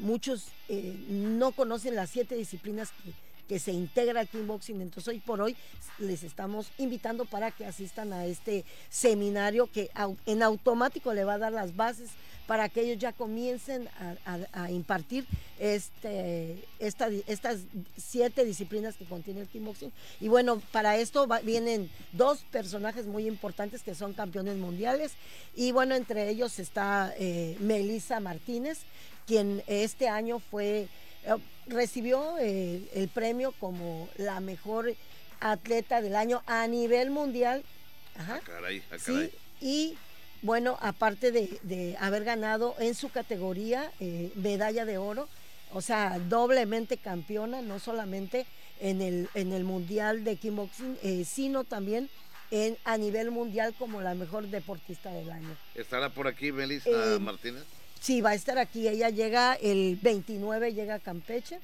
muchos 0.00 0.48
no 1.08 1.52
conocen 1.52 1.96
las 1.96 2.10
siete 2.10 2.34
disciplinas 2.34 2.90
que 2.90 3.12
que 3.52 3.58
se 3.58 3.72
integra 3.72 4.18
al 4.18 4.28
kickboxing. 4.28 4.80
Entonces 4.80 5.08
hoy 5.08 5.20
por 5.20 5.42
hoy 5.42 5.54
les 5.98 6.22
estamos 6.22 6.72
invitando 6.78 7.26
para 7.26 7.50
que 7.50 7.66
asistan 7.66 8.14
a 8.14 8.24
este 8.24 8.64
seminario 8.88 9.70
que 9.70 9.90
en 10.24 10.42
automático 10.42 11.12
le 11.12 11.24
va 11.24 11.34
a 11.34 11.38
dar 11.38 11.52
las 11.52 11.76
bases 11.76 12.08
para 12.46 12.70
que 12.70 12.80
ellos 12.80 12.96
ya 12.96 13.12
comiencen 13.12 13.90
a, 14.54 14.70
impartir 14.70 15.26
este, 15.58 16.64
estas 16.78 17.58
siete 17.98 18.46
disciplinas 18.46 18.96
que 18.96 19.04
contiene 19.04 19.42
el 19.42 19.48
kickboxing. 19.48 19.92
Y 20.18 20.28
bueno, 20.28 20.62
para 20.72 20.96
esto 20.96 21.28
vienen 21.44 21.90
dos 22.12 22.44
personajes 22.50 23.04
muy 23.04 23.26
importantes 23.26 23.82
que 23.82 23.94
son 23.94 24.14
campeones 24.14 24.56
mundiales. 24.56 25.12
Y 25.54 25.72
bueno, 25.72 25.94
entre 25.94 26.30
ellos 26.30 26.58
está 26.58 27.12
eh, 27.18 27.58
Melissa 27.60 28.18
Martínez, 28.18 28.78
quien 29.26 29.62
este 29.66 30.08
año 30.08 30.38
fue 30.38 30.88
eh, 31.24 31.36
recibió 31.66 32.38
eh, 32.38 32.88
el 32.94 33.08
premio 33.08 33.52
como 33.58 34.08
la 34.16 34.40
mejor 34.40 34.94
atleta 35.40 36.00
del 36.00 36.16
año 36.16 36.42
a 36.46 36.66
nivel 36.66 37.10
mundial. 37.10 37.64
Ajá. 38.16 38.40
Ah, 38.42 38.44
caray, 38.44 38.82
ah, 38.90 38.96
caray. 39.04 39.32
y 39.60 39.96
bueno, 40.42 40.76
aparte 40.80 41.32
de, 41.32 41.96
haber 42.00 42.24
ganado 42.24 42.74
en 42.78 42.94
su 42.94 43.10
categoría 43.10 43.92
eh, 44.00 44.32
medalla 44.34 44.84
de 44.84 44.98
oro, 44.98 45.28
o 45.72 45.80
sea, 45.80 46.18
doblemente 46.18 46.96
campeona, 46.96 47.62
no 47.62 47.78
solamente 47.78 48.46
en 48.80 49.00
el, 49.00 49.28
en 49.34 49.52
el 49.52 49.64
Mundial 49.64 50.24
de 50.24 50.36
Kickboxing, 50.36 50.98
sino 51.24 51.64
también 51.64 52.10
en, 52.50 52.76
a 52.84 52.98
nivel 52.98 53.30
mundial 53.30 53.74
como 53.78 54.02
la 54.02 54.14
mejor 54.14 54.46
deportista 54.48 55.10
del 55.10 55.30
año. 55.30 55.56
¿Estará 55.74 56.10
por 56.10 56.28
aquí 56.28 56.52
Melissa 56.52 57.18
Martínez? 57.18 57.64
Sí, 58.02 58.20
va 58.20 58.30
a 58.30 58.34
estar 58.34 58.58
aquí. 58.58 58.88
Ella 58.88 59.10
llega 59.10 59.54
el 59.54 59.96
29, 60.02 60.74
llega 60.74 60.96
a 60.96 60.98
Campeche 60.98 61.60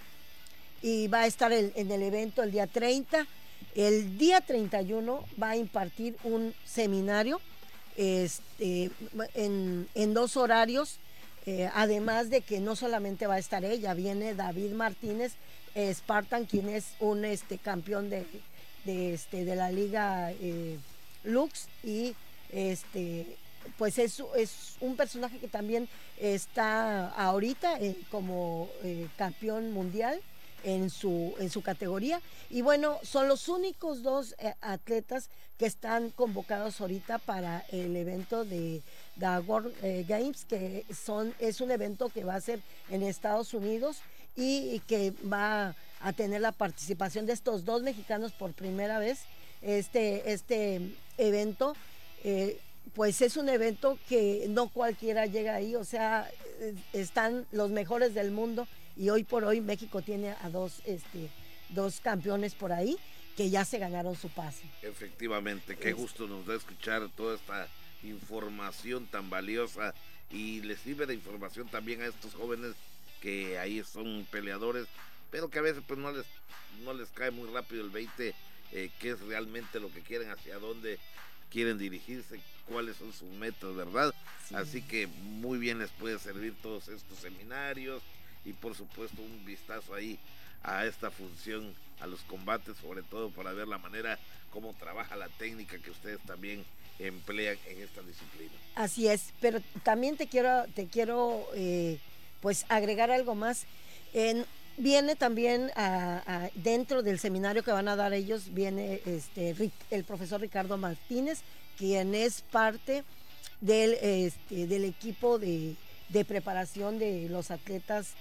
y 0.82 1.08
va 1.08 1.22
a 1.22 1.26
estar 1.26 1.52
en 1.52 1.90
el 1.90 2.00
evento 2.00 2.44
el 2.44 2.52
día 2.52 2.68
30. 2.68 3.26
El 3.74 4.18
día 4.18 4.40
31 4.40 5.24
va 5.42 5.50
a 5.50 5.56
impartir 5.56 6.16
un 6.22 6.54
seminario 6.64 7.40
este, 7.96 8.92
en, 9.34 10.14
dos 10.14 10.36
horarios, 10.36 11.00
eh, 11.44 11.68
además 11.74 12.30
de 12.30 12.42
que 12.42 12.60
no 12.60 12.76
solamente 12.76 13.26
va 13.26 13.34
a 13.34 13.40
estar 13.40 13.64
ella, 13.64 13.92
viene 13.94 14.34
David 14.34 14.74
Martínez 14.74 15.32
Spartan, 15.76 16.46
quien 16.46 16.68
es 16.68 16.92
un 17.00 17.24
este, 17.24 17.58
campeón 17.58 18.10
de, 18.10 18.24
de, 18.84 19.14
este, 19.14 19.44
de 19.44 19.56
la 19.56 19.72
liga 19.72 20.30
Lux 21.24 21.66
y 21.82 22.14
este 22.52 23.26
pues 23.76 23.98
es, 23.98 24.22
es 24.36 24.76
un 24.80 24.96
personaje 24.96 25.38
que 25.38 25.48
también 25.48 25.88
está 26.18 27.08
ahorita 27.10 27.78
como 28.10 28.68
campeón 29.16 29.72
mundial 29.72 30.20
en 30.64 30.90
su, 30.90 31.34
en 31.38 31.50
su 31.50 31.62
categoría. 31.62 32.20
Y 32.50 32.62
bueno, 32.62 32.98
son 33.02 33.28
los 33.28 33.48
únicos 33.48 34.02
dos 34.02 34.34
eh, 34.38 34.54
atletas 34.60 35.30
que 35.58 35.66
están 35.66 36.10
convocados 36.10 36.80
ahorita 36.80 37.18
para 37.18 37.64
el 37.70 37.96
evento 37.96 38.44
de 38.44 38.82
The 39.18 39.38
World 39.40 39.74
eh, 39.82 40.04
Games, 40.06 40.44
que 40.44 40.84
son, 40.94 41.34
es 41.38 41.60
un 41.60 41.70
evento 41.70 42.08
que 42.08 42.24
va 42.24 42.34
a 42.34 42.40
ser 42.40 42.60
en 42.90 43.02
Estados 43.02 43.54
Unidos 43.54 43.98
y, 44.36 44.80
que 44.86 45.12
va 45.30 45.74
a 46.00 46.12
tener 46.12 46.40
la 46.40 46.52
participación 46.52 47.26
de 47.26 47.32
estos 47.32 47.64
dos 47.64 47.82
mexicanos 47.82 48.32
por 48.32 48.52
primera 48.52 49.00
vez. 49.00 49.20
Este, 49.60 50.32
este 50.32 50.80
evento, 51.16 51.74
eh, 52.22 52.60
pues 52.94 53.20
es 53.22 53.36
un 53.36 53.48
evento 53.48 53.98
que 54.08 54.46
no 54.48 54.68
cualquiera 54.68 55.26
llega 55.26 55.54
ahí, 55.54 55.74
o 55.74 55.84
sea, 55.84 56.30
están 56.92 57.46
los 57.52 57.70
mejores 57.70 58.14
del 58.14 58.30
mundo 58.30 58.66
y 58.96 59.10
hoy 59.10 59.24
por 59.24 59.44
hoy 59.44 59.60
México 59.60 60.02
tiene 60.02 60.34
a 60.42 60.50
dos, 60.50 60.82
este, 60.84 61.30
dos 61.70 62.00
campeones 62.00 62.54
por 62.54 62.72
ahí 62.72 62.96
que 63.36 63.50
ya 63.50 63.64
se 63.64 63.78
ganaron 63.78 64.16
su 64.16 64.28
pase. 64.28 64.64
Efectivamente, 64.82 65.76
qué 65.76 65.92
gusto 65.92 66.26
nos 66.26 66.44
da 66.46 66.56
escuchar 66.56 67.08
toda 67.16 67.36
esta 67.36 67.68
información 68.02 69.06
tan 69.06 69.30
valiosa 69.30 69.94
y 70.30 70.60
les 70.62 70.80
sirve 70.80 71.06
de 71.06 71.14
información 71.14 71.68
también 71.68 72.02
a 72.02 72.06
estos 72.06 72.34
jóvenes 72.34 72.74
que 73.20 73.58
ahí 73.58 73.82
son 73.84 74.26
peleadores, 74.30 74.86
pero 75.30 75.48
que 75.48 75.58
a 75.58 75.62
veces 75.62 75.82
pues 75.86 75.98
no 75.98 76.12
les, 76.12 76.26
no 76.84 76.92
les 76.94 77.08
cae 77.10 77.30
muy 77.30 77.48
rápido 77.50 77.84
el 77.84 77.90
20, 77.90 78.34
eh, 78.72 78.90
qué 78.98 79.10
es 79.10 79.20
realmente 79.20 79.80
lo 79.80 79.92
que 79.92 80.00
quieren, 80.00 80.30
hacia 80.30 80.58
dónde 80.58 80.98
quieren 81.50 81.78
dirigirse, 81.78 82.40
cuáles 82.68 82.96
son 82.96 83.12
sus 83.12 83.28
metas, 83.30 83.74
¿verdad? 83.74 84.14
Así 84.54 84.82
que 84.82 85.06
muy 85.06 85.58
bien 85.58 85.78
les 85.78 85.90
puede 85.90 86.18
servir 86.18 86.54
todos 86.62 86.88
estos 86.88 87.18
seminarios, 87.18 88.02
y 88.44 88.52
por 88.52 88.74
supuesto 88.74 89.20
un 89.20 89.44
vistazo 89.44 89.94
ahí 89.94 90.18
a 90.62 90.86
esta 90.86 91.10
función, 91.10 91.74
a 92.00 92.06
los 92.06 92.20
combates, 92.22 92.76
sobre 92.78 93.02
todo 93.02 93.30
para 93.30 93.52
ver 93.52 93.68
la 93.68 93.78
manera 93.78 94.18
como 94.52 94.72
trabaja 94.74 95.16
la 95.16 95.28
técnica 95.28 95.78
que 95.78 95.90
ustedes 95.90 96.20
también 96.20 96.64
emplean 96.98 97.56
en 97.68 97.82
esta 97.82 98.02
disciplina. 98.02 98.52
Así 98.74 99.08
es, 99.08 99.32
pero 99.40 99.60
también 99.82 100.16
te 100.16 100.26
quiero, 100.26 100.64
te 100.74 100.86
quiero 100.86 101.46
eh, 101.54 101.98
pues 102.40 102.64
agregar 102.68 103.10
algo 103.10 103.34
más. 103.34 103.66
En, 104.14 104.46
viene 104.78 105.16
también 105.16 105.70
a, 105.76 106.50
dentro 106.54 107.02
del 107.02 107.18
seminario 107.18 107.62
que 107.62 107.70
van 107.70 107.88
a 107.88 107.96
dar 107.96 108.12
ellos, 108.14 108.54
viene 108.54 109.00
este, 109.04 109.54
el 109.90 110.04
profesor 110.04 110.40
Ricardo 110.40 110.76
Martínez, 110.76 111.40
quien 111.78 112.14
es 112.14 112.42
parte 112.42 113.04
del, 113.60 113.94
este, 113.94 114.66
del 114.66 114.84
equipo 114.84 115.38
de, 115.38 115.76
de 116.08 116.24
preparación 116.24 116.98
de 116.98 117.28
los 117.28 117.50
atletas 117.50 118.14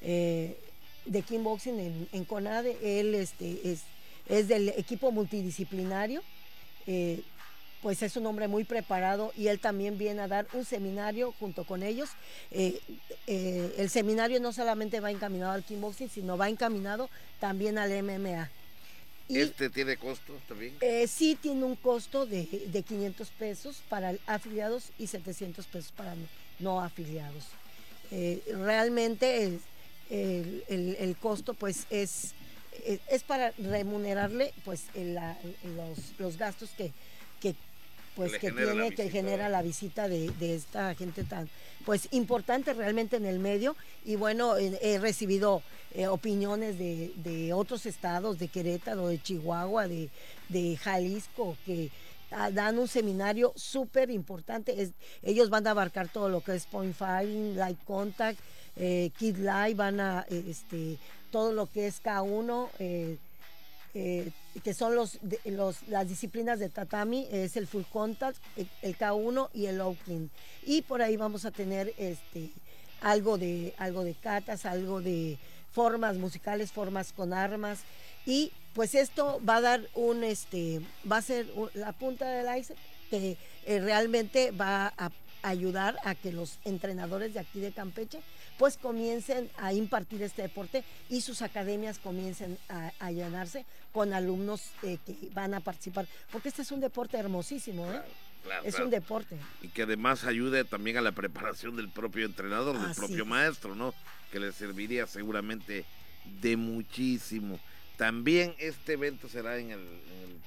eh, 0.00 0.56
de 1.04 1.22
kickboxing 1.22 1.78
en, 1.78 2.08
en, 2.12 2.24
CONADE. 2.24 3.00
Él 3.00 3.14
este, 3.14 3.60
es, 3.70 3.82
es 4.28 4.48
del 4.48 4.70
equipo 4.70 5.10
multidisciplinario. 5.10 6.22
Eh, 6.86 7.22
pues 7.82 8.02
es 8.02 8.16
un 8.18 8.26
hombre 8.26 8.46
muy 8.46 8.64
preparado 8.64 9.32
y 9.38 9.46
él 9.48 9.58
también 9.58 9.96
viene 9.96 10.20
a 10.20 10.28
dar 10.28 10.46
un 10.52 10.66
seminario 10.66 11.32
junto 11.40 11.64
con 11.64 11.82
ellos. 11.82 12.10
Eh, 12.50 12.78
el 13.26 13.88
seminario 13.88 14.38
no 14.38 14.52
solamente 14.52 15.00
va 15.00 15.10
encaminado 15.10 15.52
al 15.52 15.64
kickboxing, 15.64 16.10
sino 16.10 16.36
va 16.36 16.50
encaminado 16.50 17.08
también 17.40 17.78
al 17.78 17.90
MMA. 18.02 18.50
¿Este 19.36 19.70
tiene 19.70 19.96
costo 19.96 20.34
también? 20.48 20.76
sí, 21.08 21.38
tiene 21.40 21.64
un 21.64 21.76
costo 21.76 22.26
de, 22.26 22.46
de 22.72 22.82
500 22.82 23.28
pesos 23.30 23.82
para 23.88 24.14
afiliados 24.26 24.90
y 24.98 25.06
700 25.06 25.66
pesos 25.66 25.92
para 25.92 26.14
no, 26.58 26.80
afiliados. 26.80 27.46
realmente 28.10 29.44
el, 29.44 29.60
el, 30.68 31.16
costo 31.16 31.54
pues 31.54 31.86
es, 31.90 32.32
es, 33.08 33.22
para 33.22 33.52
remunerarle 33.58 34.52
pues 34.64 34.84
los, 34.94 36.18
los, 36.18 36.36
gastos 36.36 36.70
que, 36.76 36.92
que 37.40 37.54
pues 38.28 38.40
que 38.40 38.52
tiene, 38.52 38.94
que 38.94 39.10
genera 39.10 39.48
la 39.48 39.62
visita 39.62 40.08
de, 40.08 40.30
de, 40.38 40.54
esta 40.54 40.94
gente 40.94 41.24
tan 41.24 41.48
pues 41.84 42.08
importante 42.10 42.74
realmente 42.74 43.16
en 43.16 43.26
el 43.26 43.38
medio. 43.38 43.76
Y 44.04 44.16
bueno 44.16 44.56
he, 44.56 44.98
recibido 44.98 45.62
eh, 45.94 46.06
opiniones 46.06 46.78
de, 46.78 47.12
de, 47.16 47.52
otros 47.52 47.86
estados 47.86 48.38
de 48.38 48.48
Querétaro 48.48 49.08
de 49.08 49.22
Chihuahua 49.22 49.88
de, 49.88 50.10
de 50.48 50.76
Jalisco 50.76 51.56
que 51.64 51.90
ah, 52.30 52.50
dan 52.50 52.78
un 52.78 52.88
seminario 52.88 53.52
súper 53.56 54.10
importante 54.10 54.92
ellos 55.22 55.50
van 55.50 55.66
a 55.66 55.70
abarcar 55.70 56.08
todo 56.08 56.28
lo 56.28 56.42
que 56.42 56.54
es 56.54 56.66
point 56.66 56.94
firing 56.94 57.56
light 57.56 57.78
contact 57.84 58.38
eh, 58.76 59.10
Kid 59.18 59.36
Live, 59.36 59.74
van 59.74 60.00
a 60.00 60.26
este, 60.30 60.96
todo 61.30 61.52
lo 61.52 61.66
que 61.66 61.86
es 61.86 62.02
K1, 62.02 62.68
eh, 63.94 64.30
eh, 64.54 64.60
que 64.62 64.74
son 64.74 64.94
los, 64.94 65.18
las 65.88 66.08
disciplinas 66.08 66.58
de 66.58 66.68
tatami, 66.68 67.26
es 67.30 67.56
el 67.56 67.66
full 67.66 67.82
contact, 67.92 68.38
el, 68.56 68.96
K1 68.96 69.48
y 69.54 69.66
el 69.66 69.78
low 69.78 69.96
Y 70.64 70.82
por 70.82 71.02
ahí 71.02 71.16
vamos 71.16 71.44
a 71.44 71.50
tener 71.50 71.92
este, 71.98 72.50
algo, 73.00 73.38
de, 73.38 73.74
algo 73.78 74.04
de 74.04 74.14
catas, 74.14 74.66
algo 74.66 75.00
de 75.00 75.38
formas 75.72 76.16
musicales, 76.16 76.72
formas 76.72 77.12
con 77.12 77.32
armas. 77.32 77.80
Y 78.26 78.52
pues 78.74 78.94
esto 78.94 79.40
va 79.48 79.56
a 79.56 79.60
dar 79.60 79.88
un, 79.94 80.24
este, 80.24 80.80
va 81.10 81.18
a 81.18 81.22
ser 81.22 81.46
la 81.74 81.92
punta 81.92 82.28
del 82.28 82.58
iceberg 82.58 82.80
que 83.10 83.36
realmente 83.66 84.52
va 84.52 84.92
a 84.96 85.10
ayudar 85.42 85.96
a 86.04 86.14
que 86.14 86.32
los 86.32 86.58
entrenadores 86.64 87.34
de 87.34 87.40
aquí 87.40 87.60
de 87.60 87.72
Campeche 87.72 88.20
pues 88.60 88.76
comiencen 88.76 89.48
a 89.56 89.72
impartir 89.72 90.22
este 90.22 90.42
deporte 90.42 90.84
y 91.08 91.22
sus 91.22 91.40
academias 91.40 91.98
comiencen 91.98 92.58
a, 92.68 93.10
llenarse 93.10 93.64
con 93.90 94.12
alumnos 94.12 94.72
eh, 94.82 94.98
que 95.06 95.16
van 95.32 95.54
a 95.54 95.60
participar, 95.60 96.06
porque 96.30 96.50
este 96.50 96.60
es 96.60 96.70
un 96.70 96.80
deporte 96.80 97.16
hermosísimo, 97.16 97.90
¿eh? 97.90 98.02
es 98.62 98.78
un 98.78 98.90
deporte. 98.90 99.38
Y 99.62 99.68
que 99.68 99.84
además 99.84 100.24
ayude 100.24 100.64
también 100.64 100.98
a 100.98 101.00
la 101.00 101.12
preparación 101.12 101.74
del 101.74 101.88
propio 101.88 102.26
entrenador, 102.26 102.78
del 102.78 102.94
propio 102.94 103.24
maestro, 103.24 103.74
¿no? 103.74 103.94
Que 104.30 104.38
le 104.38 104.52
serviría 104.52 105.06
seguramente 105.06 105.86
de 106.42 106.58
muchísimo. 106.58 107.58
También 108.00 108.54
este 108.56 108.94
evento 108.94 109.28
será 109.28 109.58
en 109.58 109.72
el, 109.72 109.86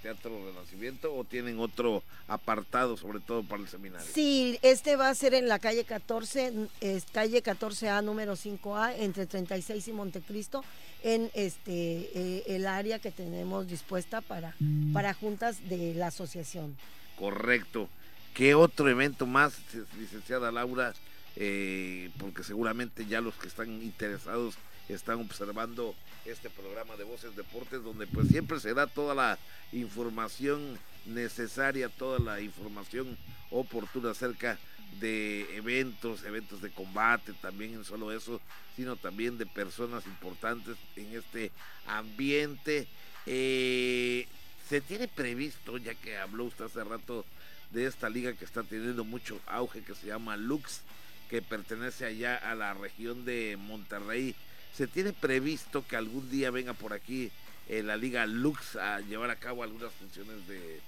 Teatro 0.01 0.43
Renacimiento 0.43 1.15
o 1.15 1.23
tienen 1.23 1.59
otro 1.59 2.01
apartado, 2.27 2.97
sobre 2.97 3.19
todo 3.19 3.43
para 3.43 3.61
el 3.61 3.69
seminario. 3.69 4.05
Sí, 4.11 4.57
este 4.63 4.95
va 4.95 5.07
a 5.07 5.15
ser 5.15 5.35
en 5.35 5.47
la 5.47 5.59
calle 5.59 5.85
14, 5.85 6.67
es 6.81 7.05
calle 7.13 7.43
14A 7.43 8.03
número 8.03 8.33
5A, 8.33 8.95
entre 8.97 9.27
36 9.27 9.87
y 9.87 9.93
Montecristo, 9.93 10.65
en 11.03 11.29
este 11.35 12.09
eh, 12.15 12.43
el 12.47 12.65
área 12.65 12.97
que 12.97 13.11
tenemos 13.11 13.67
dispuesta 13.67 14.21
para, 14.21 14.55
para 14.91 15.13
juntas 15.13 15.69
de 15.69 15.93
la 15.93 16.07
asociación. 16.07 16.75
Correcto. 17.19 17.87
¿Qué 18.33 18.55
otro 18.55 18.89
evento 18.89 19.27
más, 19.27 19.53
licenciada 19.99 20.51
Laura? 20.51 20.95
Eh, 21.35 22.09
porque 22.17 22.43
seguramente 22.43 23.05
ya 23.05 23.21
los 23.21 23.35
que 23.35 23.47
están 23.47 23.69
interesados 23.83 24.55
están 24.89 25.19
observando 25.19 25.95
este 26.25 26.49
programa 26.49 26.95
de 26.95 27.03
Voces 27.03 27.35
Deportes, 27.35 27.83
donde 27.83 28.07
pues 28.07 28.27
siempre 28.27 28.59
se 28.59 28.73
da 28.73 28.87
toda 28.87 29.13
la 29.13 29.37
información 29.71 30.77
necesaria, 31.05 31.89
toda 31.89 32.19
la 32.19 32.41
información 32.41 33.17
oportuna 33.51 34.11
acerca 34.11 34.57
de 34.99 35.57
eventos, 35.57 36.23
eventos 36.23 36.61
de 36.61 36.71
combate, 36.71 37.33
también 37.33 37.73
en 37.73 37.83
solo 37.83 38.11
eso, 38.11 38.39
sino 38.75 38.95
también 38.95 39.37
de 39.37 39.45
personas 39.45 40.05
importantes 40.05 40.77
en 40.95 41.15
este 41.15 41.51
ambiente. 41.87 42.87
Eh, 43.25 44.27
se 44.69 44.81
tiene 44.81 45.07
previsto, 45.07 45.77
ya 45.77 45.93
que 45.95 46.17
habló 46.17 46.45
usted 46.45 46.65
hace 46.65 46.83
rato 46.83 47.25
de 47.71 47.85
esta 47.85 48.09
liga 48.09 48.33
que 48.33 48.45
está 48.45 48.63
teniendo 48.63 49.03
mucho 49.03 49.39
auge, 49.45 49.83
que 49.83 49.95
se 49.95 50.07
llama 50.07 50.37
Lux, 50.37 50.81
que 51.29 51.41
pertenece 51.41 52.05
allá 52.05 52.37
a 52.37 52.55
la 52.55 52.73
región 52.73 53.25
de 53.25 53.57
Monterrey, 53.57 54.35
se 54.75 54.87
tiene 54.87 55.13
previsto 55.13 55.85
que 55.87 55.95
algún 55.95 56.29
día 56.29 56.51
venga 56.51 56.73
por 56.73 56.93
aquí 56.93 57.31
eh, 57.69 57.83
la 57.83 57.95
Liga 57.95 58.25
Lux 58.25 58.75
a 58.75 58.99
llevar 59.01 59.29
a 59.29 59.35
cabo 59.37 59.63
algunas 59.63 59.91
funciones 59.93 60.35
de, 60.47 60.81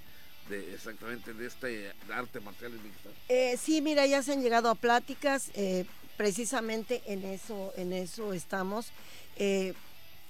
exactamente 0.73 1.33
de 1.33 1.47
este 1.47 1.91
arte 2.09 2.39
marcial 2.39 2.71
eh, 3.29 3.57
sí, 3.57 3.81
mira, 3.81 4.05
ya 4.05 4.21
se 4.21 4.33
han 4.33 4.43
llegado 4.43 4.69
a 4.69 4.75
pláticas, 4.75 5.49
eh, 5.55 5.85
precisamente 6.17 7.01
en 7.07 7.25
eso, 7.25 7.73
en 7.77 7.93
eso 7.93 8.33
estamos. 8.33 8.91
Eh, 9.37 9.73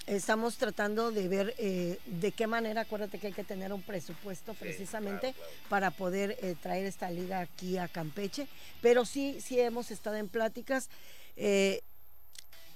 estamos 0.08 0.58
tratando 0.58 1.12
de 1.12 1.28
ver 1.28 1.56
de 1.56 2.32
qué 2.32 2.46
manera, 2.46 2.82
acuérdate 2.82 3.18
que 3.18 3.28
hay 3.28 3.34
que 3.34 3.44
tener 3.44 3.74
un 3.74 3.82
presupuesto 3.82 4.54
precisamente 4.54 5.34
para 5.68 5.90
poder 5.90 6.38
traer 6.62 6.86
esta 6.86 7.10
liga 7.10 7.40
aquí 7.40 7.80
a 7.80 7.88
Campeche, 7.88 8.48
pero 8.84 9.04
sí, 9.04 9.42
sí 9.42 9.60
hemos 9.60 9.90
estado 9.90 10.18
en 10.18 10.30
pláticas 10.30 10.90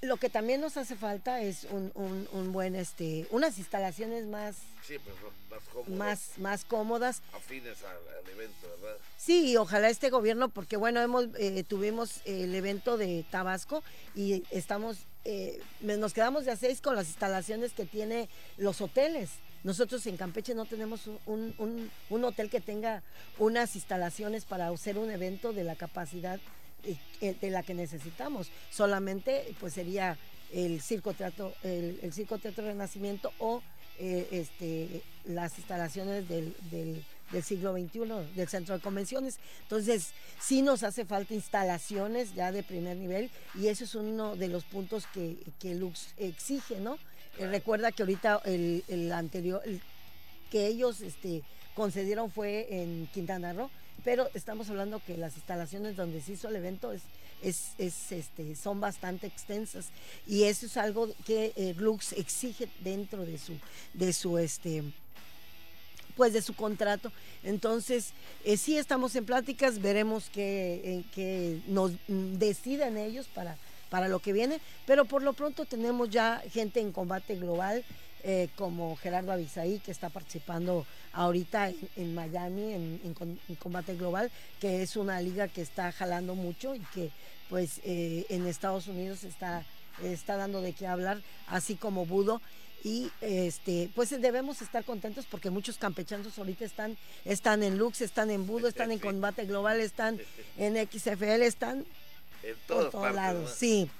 lo 0.02 0.16
que 0.16 0.30
también 0.30 0.60
nos 0.60 0.76
hace 0.76 0.96
falta 0.96 1.42
es 1.42 1.66
un, 1.70 1.92
un, 2.32 2.52
buen, 2.52 2.74
este, 2.74 3.26
unas 3.30 3.58
instalaciones 3.58 4.26
más, 4.26 4.56
sí, 4.86 4.96
pues, 4.98 5.14
más, 5.50 5.62
cómodas, 5.68 5.98
más, 5.98 6.38
más 6.38 6.64
cómodas. 6.64 7.22
Afines 7.34 7.78
al, 7.82 8.30
evento, 8.32 8.68
¿verdad? 8.80 8.96
Sí, 9.18 9.56
ojalá 9.56 9.90
este 9.90 10.08
gobierno, 10.08 10.48
porque 10.48 10.76
bueno, 10.76 11.00
hemos, 11.00 11.26
eh, 11.38 11.64
tuvimos 11.64 12.22
el 12.24 12.54
evento 12.54 12.96
de 12.96 13.26
Tabasco 13.30 13.82
y 14.14 14.42
estamos, 14.50 14.98
eh, 15.24 15.60
nos 15.80 16.14
quedamos 16.14 16.46
de 16.46 16.52
a 16.52 16.56
seis 16.56 16.80
con 16.80 16.96
las 16.96 17.08
instalaciones 17.08 17.72
que 17.72 17.84
tiene 17.84 18.30
los 18.56 18.80
hoteles. 18.80 19.30
Nosotros 19.64 20.06
en 20.06 20.16
Campeche 20.16 20.54
no 20.54 20.64
tenemos 20.64 21.06
un, 21.26 21.54
un, 21.58 21.90
un 22.08 22.24
hotel 22.24 22.48
que 22.48 22.62
tenga 22.62 23.02
unas 23.38 23.76
instalaciones 23.76 24.46
para 24.46 24.68
hacer 24.68 24.96
un 24.96 25.10
evento 25.10 25.52
de 25.52 25.64
la 25.64 25.76
capacidad 25.76 26.40
de 27.20 27.50
la 27.50 27.62
que 27.62 27.74
necesitamos. 27.74 28.50
Solamente 28.70 29.54
pues 29.60 29.74
sería 29.74 30.18
el 30.52 30.80
circo 30.80 31.12
teatro, 31.12 31.54
el, 31.62 32.12
circo 32.12 32.38
teatro 32.38 32.64
renacimiento 32.64 33.32
o 33.38 33.62
eh, 33.98 34.28
este, 34.30 35.02
las 35.24 35.56
instalaciones 35.58 36.28
del, 36.28 36.54
del, 36.70 37.04
siglo 37.44 37.72
XXI, 37.72 38.34
del 38.34 38.48
centro 38.48 38.74
de 38.74 38.80
convenciones. 38.80 39.38
Entonces, 39.62 40.12
sí 40.40 40.62
nos 40.62 40.82
hace 40.82 41.04
falta 41.04 41.32
instalaciones 41.34 42.34
ya 42.34 42.50
de 42.50 42.64
primer 42.64 42.96
nivel 42.96 43.30
y 43.54 43.68
eso 43.68 43.84
es 43.84 43.94
uno 43.94 44.34
de 44.34 44.48
los 44.48 44.64
puntos 44.64 45.06
que, 45.14 45.36
que 45.60 45.74
Lux 45.74 46.08
exige, 46.16 46.80
¿no? 46.80 46.98
Eh, 47.38 47.46
recuerda 47.46 47.92
que 47.92 48.02
ahorita 48.02 48.40
el, 48.44 48.82
el 48.88 49.12
anterior, 49.12 49.62
que 50.50 50.66
ellos 50.66 51.00
este, 51.02 51.44
concedieron 51.74 52.32
fue 52.32 52.82
en 52.82 53.08
Quintana 53.14 53.52
Roo, 53.52 53.70
pero 54.04 54.28
estamos 54.34 54.70
hablando 54.70 55.02
que 55.04 55.16
las 55.16 55.36
instalaciones 55.36 55.96
donde 55.96 56.20
se 56.20 56.32
hizo 56.32 56.48
el 56.48 56.56
evento 56.56 56.92
es, 56.92 57.02
es, 57.42 58.12
este, 58.12 58.54
son 58.56 58.80
bastante 58.80 59.26
extensas 59.26 59.88
y 60.26 60.44
eso 60.44 60.66
es 60.66 60.76
algo 60.76 61.08
que 61.24 61.52
eh, 61.56 61.74
Lux 61.76 62.12
exige 62.12 62.68
dentro 62.80 63.24
de 63.24 63.38
su, 63.38 63.54
de 63.94 64.12
su 64.12 64.38
este, 64.38 64.84
pues 66.20 66.32
de 66.32 66.42
su 66.42 66.54
contrato. 66.54 67.10
Entonces, 67.42 68.12
eh, 68.44 68.56
sí 68.56 68.76
estamos 68.76 69.16
en 69.16 69.24
pláticas, 69.24 69.80
veremos 69.80 70.28
qué, 70.30 71.02
eh, 71.16 71.62
nos 71.66 71.92
deciden 72.06 72.98
ellos 72.98 73.26
para, 73.28 73.56
para 73.88 74.08
lo 74.08 74.18
que 74.18 74.32
viene, 74.32 74.60
pero 74.86 75.06
por 75.06 75.22
lo 75.22 75.32
pronto 75.32 75.64
tenemos 75.64 76.10
ya 76.10 76.42
gente 76.52 76.80
en 76.80 76.92
combate 76.92 77.36
global, 77.36 77.84
eh, 78.22 78.48
como 78.56 78.96
Gerardo 78.96 79.32
Avisaí, 79.32 79.78
que 79.78 79.90
está 79.90 80.10
participando 80.10 80.84
ahorita 81.12 81.72
en, 81.96 82.14
Miami 82.14 82.72
en, 82.72 83.56
Combate 83.58 83.96
Global, 83.96 84.30
que 84.60 84.82
es 84.82 84.96
una 84.96 85.20
liga 85.20 85.48
que 85.48 85.62
está 85.62 85.92
jalando 85.92 86.34
mucho 86.34 86.74
y 86.74 86.80
que 86.94 87.10
pues 87.48 87.80
eh, 87.84 88.26
en 88.28 88.46
Estados 88.46 88.86
Unidos 88.86 89.24
está, 89.24 89.64
está 90.02 90.36
dando 90.36 90.62
de 90.62 90.72
qué 90.72 90.86
hablar, 90.86 91.20
así 91.48 91.74
como 91.76 92.06
Budo. 92.06 92.40
Y 92.82 93.10
este, 93.20 93.90
pues 93.94 94.08
debemos 94.08 94.62
estar 94.62 94.84
contentos 94.84 95.26
porque 95.30 95.50
muchos 95.50 95.76
campechanos 95.76 96.38
ahorita 96.38 96.64
están, 96.64 96.96
están 97.26 97.62
en 97.62 97.76
Lux, 97.76 98.00
están 98.00 98.30
en 98.30 98.46
Budo, 98.46 98.68
están 98.68 98.90
en 98.90 98.98
Combate 98.98 99.44
Global, 99.44 99.80
están 99.80 100.18
en 100.56 100.88
XFL, 100.88 101.42
están 101.42 101.84
en 102.42 102.56
todos 102.66 103.14
lados. 103.14 103.52
Sí. 103.54 103.90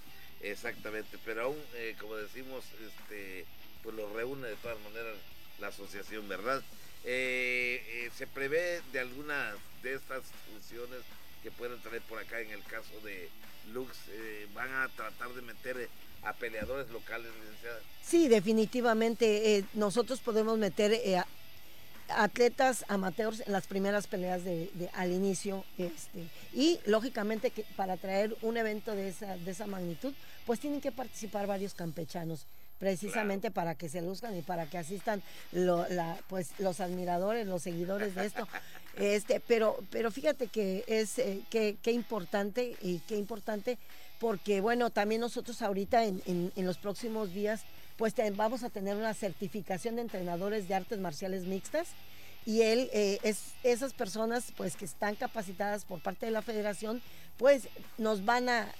Exactamente, 0.40 1.18
pero 1.24 1.42
aún, 1.42 1.58
eh, 1.74 1.94
como 2.00 2.16
decimos, 2.16 2.64
este, 2.86 3.44
pues 3.82 3.94
lo 3.94 4.10
reúne 4.14 4.48
de 4.48 4.56
todas 4.56 4.78
maneras 4.80 5.16
la 5.60 5.68
asociación, 5.68 6.26
¿verdad? 6.28 6.62
Eh, 7.04 7.82
eh, 7.86 8.10
se 8.16 8.26
prevé 8.26 8.82
de 8.92 9.00
algunas 9.00 9.54
de 9.82 9.94
estas 9.94 10.22
funciones 10.50 11.00
que 11.42 11.50
pueden 11.50 11.80
traer 11.80 12.02
por 12.02 12.18
acá 12.18 12.40
en 12.40 12.50
el 12.50 12.62
caso 12.64 13.00
de 13.02 13.28
Lux, 13.72 13.96
eh, 14.10 14.46
van 14.54 14.72
a 14.74 14.88
tratar 14.88 15.30
de 15.30 15.42
meter 15.42 15.88
a 16.22 16.34
peleadores 16.34 16.90
locales, 16.90 17.32
licenciada. 17.40 17.80
Sí, 18.02 18.28
definitivamente. 18.28 19.64
nosotros 19.72 20.20
podemos 20.20 20.58
meter 20.58 20.92
atletas 22.08 22.84
amateurs 22.88 23.42
en 23.46 23.52
las 23.52 23.66
primeras 23.66 24.06
peleas 24.06 24.44
de, 24.44 24.68
al 24.94 25.12
inicio 25.12 25.64
este 25.78 26.26
y 26.52 26.80
lógicamente 26.84 27.50
que 27.50 27.64
para 27.76 27.96
traer 27.96 28.36
un 28.42 28.56
evento 28.56 28.94
de 28.94 29.08
esa 29.08 29.36
de 29.36 29.50
esa 29.50 29.66
magnitud 29.66 30.12
pues 30.44 30.58
tienen 30.58 30.80
que 30.80 30.90
participar 30.90 31.46
varios 31.46 31.72
campechanos 31.72 32.46
precisamente 32.80 33.50
para 33.50 33.76
que 33.76 33.88
se 33.88 34.00
luzcan 34.00 34.36
y 34.36 34.42
para 34.42 34.66
que 34.66 34.78
asistan 34.78 35.22
la, 35.52 36.18
pues 36.28 36.50
los 36.58 36.80
admiradores, 36.80 37.46
los 37.46 37.62
seguidores 37.62 38.14
de 38.16 38.26
esto. 38.26 38.48
este, 38.96 39.38
pero, 39.38 39.78
pero 39.90 40.10
fíjate 40.10 40.48
que 40.48 40.82
es 40.88 41.18
eh, 41.20 41.42
que, 41.50 41.78
importante 41.92 42.76
y 42.80 42.98
qué 43.00 43.16
importante 43.16 43.78
porque 44.18 44.60
bueno, 44.60 44.90
también 44.90 45.20
nosotros 45.20 45.62
ahorita 45.62 46.04
en, 46.04 46.22
en, 46.26 46.66
los 46.66 46.78
próximos 46.78 47.32
días 47.32 47.62
pues 47.96 48.14
vamos 48.34 48.64
a 48.64 48.70
tener 48.70 48.96
una 48.96 49.14
certificación 49.14 49.96
de 49.96 50.02
entrenadores 50.02 50.66
de 50.66 50.74
artes 50.74 50.98
marciales 50.98 51.44
mixtas 51.44 51.88
y 52.46 52.62
él 52.62 52.88
eh, 52.92 53.18
es 53.22 53.52
esas 53.62 53.92
personas 53.92 54.52
pues 54.56 54.76
que 54.76 54.86
están 54.86 55.14
capacitadas 55.16 55.84
por 55.84 56.00
parte 56.00 56.26
de 56.26 56.32
la 56.32 56.42
federación 56.42 57.02
pues 57.36 57.68
nos 57.98 58.24
van 58.24 58.48
a, 58.48 58.72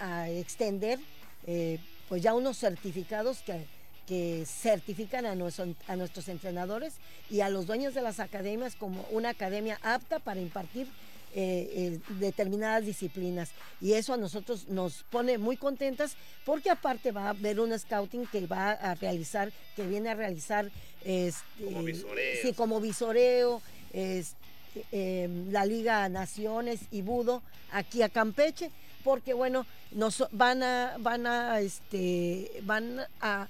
a, 0.00 0.28
extender 0.30 0.98
eh, 1.46 1.78
pues 2.08 2.22
ya 2.22 2.34
unos 2.34 2.58
certificados 2.58 3.38
que, 3.38 3.66
que 4.06 4.44
certifican 4.46 5.26
a, 5.26 5.32
a 5.32 5.96
nuestros 5.96 6.28
entrenadores 6.28 6.94
y 7.30 7.40
a 7.40 7.50
los 7.50 7.66
dueños 7.66 7.94
de 7.94 8.02
las 8.02 8.20
academias 8.20 8.74
como 8.74 9.06
una 9.10 9.30
academia 9.30 9.78
apta 9.82 10.18
para 10.18 10.40
impartir 10.40 10.88
eh, 11.34 11.70
eh, 11.74 12.14
determinadas 12.18 12.86
disciplinas. 12.86 13.50
Y 13.82 13.92
eso 13.92 14.14
a 14.14 14.16
nosotros 14.16 14.66
nos 14.68 15.04
pone 15.10 15.36
muy 15.36 15.58
contentas 15.58 16.16
porque 16.46 16.70
aparte 16.70 17.12
va 17.12 17.26
a 17.26 17.30
haber 17.30 17.60
un 17.60 17.78
scouting 17.78 18.26
que 18.26 18.46
va 18.46 18.70
a 18.70 18.94
realizar, 18.94 19.52
que 19.76 19.86
viene 19.86 20.08
a 20.08 20.14
realizar 20.14 20.70
este, 21.04 21.42
como 21.62 21.82
visoreo, 21.82 22.42
sí, 22.42 22.52
como 22.54 22.80
visoreo 22.80 23.62
em, 23.92 25.52
la 25.52 25.66
Liga 25.66 26.08
Naciones 26.08 26.80
y 26.90 27.02
Budo 27.02 27.42
aquí 27.72 28.00
a 28.00 28.08
Campeche 28.08 28.70
porque 29.08 29.32
bueno, 29.32 29.64
nos 29.92 30.22
van 30.32 30.62
a, 30.62 30.96
van 30.98 31.26
a, 31.26 31.60
este, 31.60 32.60
van 32.64 33.00
a 33.22 33.48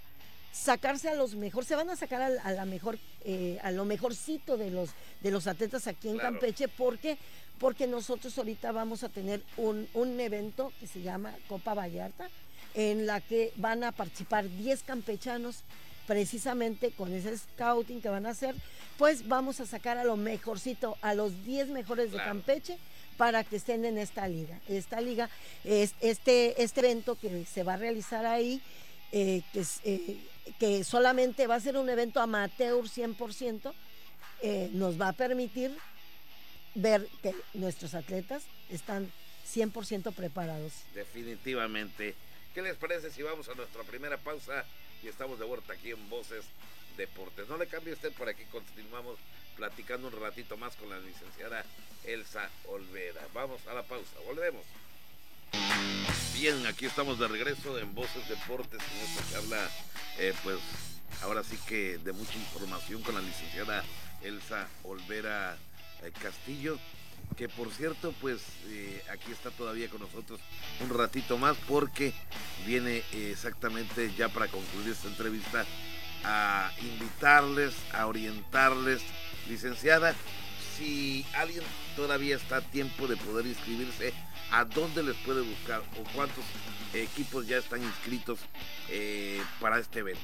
sacarse 0.53 1.09
a 1.09 1.16
los 1.16 1.35
mejor, 1.35 1.64
se 1.64 1.75
van 1.75 1.90
a 1.90 1.97
sacar 1.97 2.23
a, 2.23 2.53
la 2.53 2.64
mejor, 2.64 2.97
eh, 3.25 3.59
a 3.64 3.73
lo 3.73 3.85
mejorcito 3.85 4.57
de 4.57 4.71
los, 4.71 4.90
de 5.21 5.33
los 5.33 5.49
atletas 5.49 5.88
aquí 5.88 6.11
en 6.11 6.18
Campeche, 6.18 6.68
porque 6.68 7.18
porque 7.59 7.88
nosotros 7.88 8.38
ahorita 8.38 8.71
vamos 8.71 9.03
a 9.03 9.09
tener 9.09 9.42
un, 9.57 9.88
un, 9.94 10.21
evento 10.21 10.73
que 10.79 10.87
se 10.87 11.03
llama 11.03 11.35
Copa 11.49 11.75
Vallarta, 11.75 12.31
en 12.75 13.09
la 13.09 13.21
que 13.21 13.53
van 13.57 13.83
a 13.83 13.90
participar 13.90 14.49
10 14.49 14.85
campechanos, 14.85 15.64
precisamente 16.07 16.92
con 16.92 17.12
ese 17.12 17.37
scouting 17.37 18.01
que 18.01 18.11
van 18.11 18.27
a 18.27 18.31
hacer, 18.31 18.55
pues 18.97 19.27
vamos 19.27 19.59
a 19.59 19.66
sacar 19.66 19.99
a 19.99 20.05
lo 20.05 20.16
mejorcito, 20.16 20.97
a 21.03 21.14
los 21.14 21.44
10 21.44 21.71
mejores 21.71 22.12
de 22.12 22.18
Campeche 22.18 22.79
para 23.19 23.45
que 23.45 23.57
estén 23.57 23.85
en 23.85 23.99
esta 23.99 24.27
liga. 24.29 24.59
Esta 24.69 25.03
liga, 25.03 25.29
es, 25.65 25.95
este, 26.01 26.63
este 26.63 26.81
evento 26.81 27.19
que 27.19 27.45
se 27.45 27.65
va 27.65 27.75
a 27.75 27.77
realizar 27.77 28.25
ahí, 28.25 28.63
eh, 29.13 29.43
que, 29.53 29.65
eh, 29.85 30.17
que 30.59 30.85
solamente 30.85 31.47
va 31.47 31.57
a 31.57 31.61
ser 31.61 31.77
un 31.77 31.91
evento 31.91 32.21
amateur 32.21 32.89
100%, 32.89 33.75
eh, 34.41 34.71
nos 34.73 34.99
va 34.99 35.09
a 35.09 35.13
permitir 35.13 35.77
ver 36.77 37.07
que 37.23 37.35
nuestros 37.55 37.95
atletas 37.95 38.45
están 38.71 39.11
100% 39.53 40.13
preparados. 40.13 40.73
Definitivamente. 40.95 42.15
¿Qué 42.55 42.63
les 42.63 42.77
parece 42.77 43.11
si 43.11 43.23
vamos 43.23 43.49
a 43.49 43.55
nuestra 43.55 43.83
primera 43.83 44.17
pausa 44.17 44.65
y 45.03 45.09
estamos 45.09 45.39
de 45.41 45.45
vuelta 45.45 45.73
aquí 45.73 45.91
en 45.91 46.09
Voces 46.09 46.45
Deportes? 46.97 47.49
No 47.49 47.57
le 47.57 47.67
cambie 47.67 47.95
usted 47.95 48.13
por 48.13 48.29
aquí, 48.29 48.45
continuamos 48.45 49.19
platicando 49.59 50.07
un 50.07 50.18
ratito 50.21 50.57
más 50.57 50.75
con 50.77 50.88
la 50.88 50.99
licenciada 51.01 51.64
Elsa 52.05 52.49
Olvera. 52.68 53.21
Vamos 53.35 53.61
a 53.66 53.75
la 53.75 53.83
pausa, 53.83 54.16
volvemos. 54.25 54.64
Bien, 56.33 56.64
aquí 56.66 56.87
estamos 56.87 57.18
de 57.18 57.27
regreso 57.27 57.77
en 57.79 57.92
Voces 57.94 58.27
Deportes, 58.29 58.81
en 58.81 59.01
esta 59.01 59.33
charla, 59.33 59.68
eh, 60.18 60.33
pues 60.44 60.59
ahora 61.23 61.42
sí 61.42 61.59
que 61.66 61.99
de 61.99 62.12
mucha 62.12 62.35
información 62.35 63.03
con 63.03 63.16
la 63.16 63.21
licenciada 63.21 63.85
Elsa 64.23 64.68
Olvera 64.85 65.57
eh, 66.03 66.12
Castillo, 66.23 66.79
que 67.37 67.49
por 67.49 67.73
cierto, 67.73 68.14
pues 68.21 68.40
eh, 68.68 69.03
aquí 69.11 69.33
está 69.33 69.51
todavía 69.51 69.88
con 69.88 70.01
nosotros 70.01 70.38
un 70.81 70.90
ratito 70.90 71.37
más 71.37 71.57
porque 71.66 72.14
viene 72.64 73.03
exactamente 73.12 74.12
ya 74.16 74.29
para 74.29 74.47
concluir 74.47 74.92
esta 74.92 75.09
entrevista 75.09 75.66
a 76.25 76.71
invitarles, 76.81 77.75
a 77.92 78.07
orientarles 78.07 79.03
licenciada, 79.49 80.15
si 80.77 81.27
alguien 81.35 81.65
todavía 81.97 82.37
está 82.37 82.59
a 82.59 82.61
tiempo 82.61 83.09
de 83.09 83.17
poder 83.17 83.47
inscribirse, 83.47 84.13
¿a 84.53 84.65
dónde 84.65 85.03
les 85.03 85.17
puede 85.17 85.41
buscar 85.41 85.81
o 85.81 86.15
cuántos 86.15 86.45
equipos 86.95 87.47
ya 87.47 87.59
están 87.59 87.83
inscritos 87.83 88.39
eh, 88.89 89.43
para 89.61 89.81
este 89.81 90.01
evento? 90.01 90.21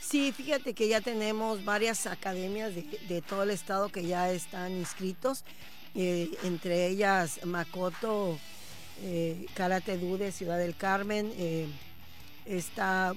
Sí, 0.00 0.32
fíjate 0.32 0.74
que 0.74 0.88
ya 0.88 1.00
tenemos 1.00 1.64
varias 1.64 2.06
academias 2.06 2.72
de, 2.74 3.22
todo 3.22 3.44
el 3.44 3.50
estado 3.50 3.88
que 3.88 4.04
ya 4.04 4.30
están 4.30 4.72
inscritos, 4.72 5.44
eh, 5.94 6.30
entre 6.42 6.88
ellas 6.88 7.40
Makoto, 7.46 8.38
eh, 9.02 9.46
Karate 9.54 9.96
Du 9.96 10.18
de 10.18 10.30
Ciudad 10.30 10.58
del 10.58 10.76
Carmen, 10.76 11.32
está 12.44 13.14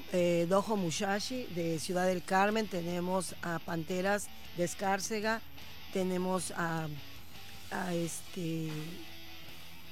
Dojo 0.47 0.77
Mushashi 0.77 1.47
de 1.53 1.79
Ciudad 1.79 2.07
del 2.07 2.23
Carmen, 2.23 2.67
tenemos 2.67 3.35
a 3.41 3.59
Panteras 3.59 4.29
de 4.57 4.63
Escárcega, 4.63 5.41
tenemos 5.93 6.51
a, 6.57 6.87
este 7.93 8.69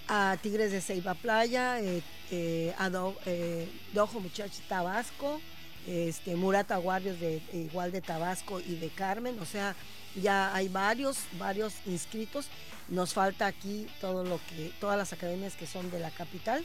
a 0.07 0.37
Tigres 0.41 0.71
de 0.71 0.81
Ceiba 0.81 1.13
Playa, 1.13 1.79
eh, 1.79 2.01
eh, 2.31 2.73
a 2.77 2.89
Dojo 2.89 4.19
Mushashi 4.19 4.61
Tabasco, 4.67 5.39
este, 5.87 6.35
Murata 6.35 6.77
Guardios 6.77 7.19
de 7.19 7.41
igual 7.53 7.91
de 7.91 8.01
Tabasco 8.01 8.59
y 8.59 8.75
de 8.75 8.89
Carmen, 8.89 9.39
o 9.39 9.45
sea, 9.45 9.75
ya 10.21 10.53
hay 10.55 10.67
varios, 10.69 11.19
varios 11.37 11.73
inscritos. 11.85 12.47
Nos 12.87 13.13
falta 13.13 13.47
aquí 13.47 13.87
todo 13.99 14.23
lo 14.23 14.39
que, 14.49 14.71
todas 14.79 14.97
las 14.97 15.11
academias 15.13 15.55
que 15.55 15.67
son 15.67 15.91
de 15.91 15.99
la 15.99 16.11
capital. 16.11 16.63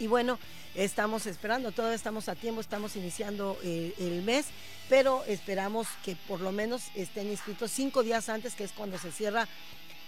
Y 0.00 0.06
bueno, 0.06 0.38
estamos 0.74 1.26
esperando, 1.26 1.72
todavía 1.72 1.96
estamos 1.96 2.28
a 2.28 2.34
tiempo, 2.34 2.60
estamos 2.60 2.96
iniciando 2.96 3.56
el, 3.62 3.94
el, 3.98 4.22
mes, 4.22 4.46
pero 4.88 5.24
esperamos 5.24 5.86
que 6.04 6.16
por 6.28 6.40
lo 6.40 6.52
menos 6.52 6.84
estén 6.94 7.30
inscritos 7.30 7.70
cinco 7.70 8.02
días 8.02 8.28
antes, 8.28 8.54
que 8.54 8.64
es 8.64 8.72
cuando 8.72 8.98
se 8.98 9.12
cierra 9.12 9.48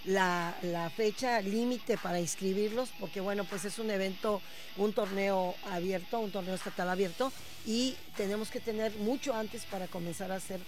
la, 0.07 0.91
fecha 0.97 1.41
límite 1.41 1.99
para 1.99 2.21
inscribirlos, 2.21 2.91
porque 3.01 3.21
bueno, 3.21 3.45
pues 3.45 3.65
es 3.65 3.79
un 3.79 3.91
evento, 3.91 4.41
un 4.77 4.93
torneo 4.93 5.55
abierto, 5.71 6.21
un 6.21 6.31
torneo 6.31 6.55
estatal 6.55 6.89
abierto, 6.89 7.33
y 7.67 7.97
tenemos 8.17 8.51
que 8.51 8.61
tener 8.61 8.95
mucho 8.97 9.35
antes 9.35 9.65
para 9.65 9.89
comenzar 9.89 10.31
a 10.33 10.37
hacer 10.37 10.61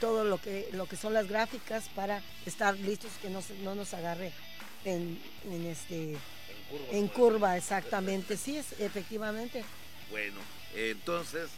todo 0.00 0.24
lo 0.24 0.38
que, 0.40 0.68
lo 0.72 0.86
que 0.86 0.96
son 0.96 1.14
las 1.14 1.26
gráficas 1.26 1.88
para 1.94 2.22
estar 2.44 2.78
listos 2.78 3.12
que 3.22 3.30
no, 3.30 3.40
no 3.62 3.74
nos 3.74 3.94
agarre 3.94 4.32
en 4.84 5.18
este 5.66 6.16
en 6.92 7.08
curva, 7.08 7.56
exactamente, 7.56 8.36
sí, 8.36 8.56
es, 8.56 8.72
efectivamente. 8.80 9.64
Bueno, 10.10 10.40
entonces 10.74 11.50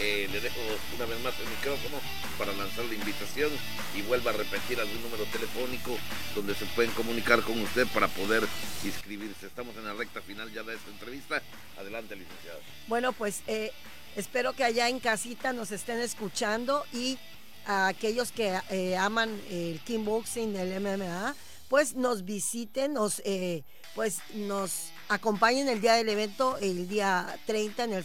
eh, 0.00 0.28
le 0.32 0.40
dejo 0.40 0.60
una 0.96 1.04
vez 1.04 1.20
más 1.20 1.38
el 1.38 1.48
micrófono 1.48 2.00
para 2.38 2.52
lanzar 2.52 2.84
la 2.86 2.94
invitación 2.94 3.50
y 3.94 4.02
vuelva 4.02 4.30
a 4.30 4.34
repetir 4.34 4.80
algún 4.80 5.02
número 5.02 5.24
telefónico 5.26 5.96
donde 6.34 6.54
se 6.54 6.64
pueden 6.66 6.90
comunicar 6.92 7.42
con 7.42 7.60
usted 7.60 7.86
para 7.88 8.08
poder 8.08 8.44
inscribirse. 8.84 9.46
Estamos 9.46 9.76
en 9.76 9.84
la 9.84 9.94
recta 9.94 10.20
final 10.22 10.50
ya 10.52 10.62
de 10.62 10.74
esta 10.74 10.90
entrevista. 10.90 11.42
Adelante, 11.78 12.16
licenciado. 12.16 12.60
Bueno, 12.88 13.12
pues 13.12 13.42
eh, 13.46 13.70
espero 14.16 14.54
que 14.54 14.64
allá 14.64 14.88
en 14.88 14.98
casita 14.98 15.52
nos 15.52 15.70
estén 15.70 16.00
escuchando 16.00 16.84
y 16.92 17.18
a 17.66 17.88
aquellos 17.88 18.32
que 18.32 18.58
eh, 18.70 18.96
aman 18.96 19.40
el 19.50 19.80
kickboxing, 19.84 20.56
el 20.56 20.80
MMA, 20.80 21.34
pues 21.72 21.94
nos 21.94 22.26
visiten, 22.26 22.92
nos, 22.92 23.22
eh, 23.24 23.64
pues 23.94 24.18
nos 24.34 24.90
acompañen 25.08 25.70
el 25.70 25.80
día 25.80 25.94
del 25.94 26.10
evento, 26.10 26.58
el 26.58 26.86
día 26.86 27.34
30 27.46 27.84
en 27.84 27.92
el 27.94 28.04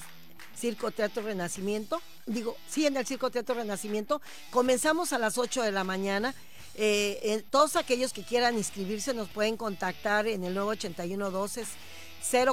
Circo 0.58 0.90
Teatro 0.92 1.24
Renacimiento. 1.24 2.02
Digo, 2.26 2.56
sí, 2.70 2.86
en 2.86 2.96
el 2.96 3.06
Circo 3.06 3.30
Teatro 3.30 3.56
Renacimiento. 3.56 4.22
Comenzamos 4.52 5.12
a 5.12 5.18
las 5.18 5.38
8 5.38 5.64
de 5.64 5.74
la 5.74 5.84
mañana. 5.84 6.34
Eh, 6.76 7.44
todos 7.50 7.76
aquellos 7.76 8.14
que 8.14 8.24
quieran 8.24 8.58
inscribirse 8.58 9.14
nos 9.14 9.28
pueden 9.28 9.58
contactar 9.58 10.28
en 10.28 10.46
el 10.46 10.54
981 10.54 11.30
12 11.30 11.66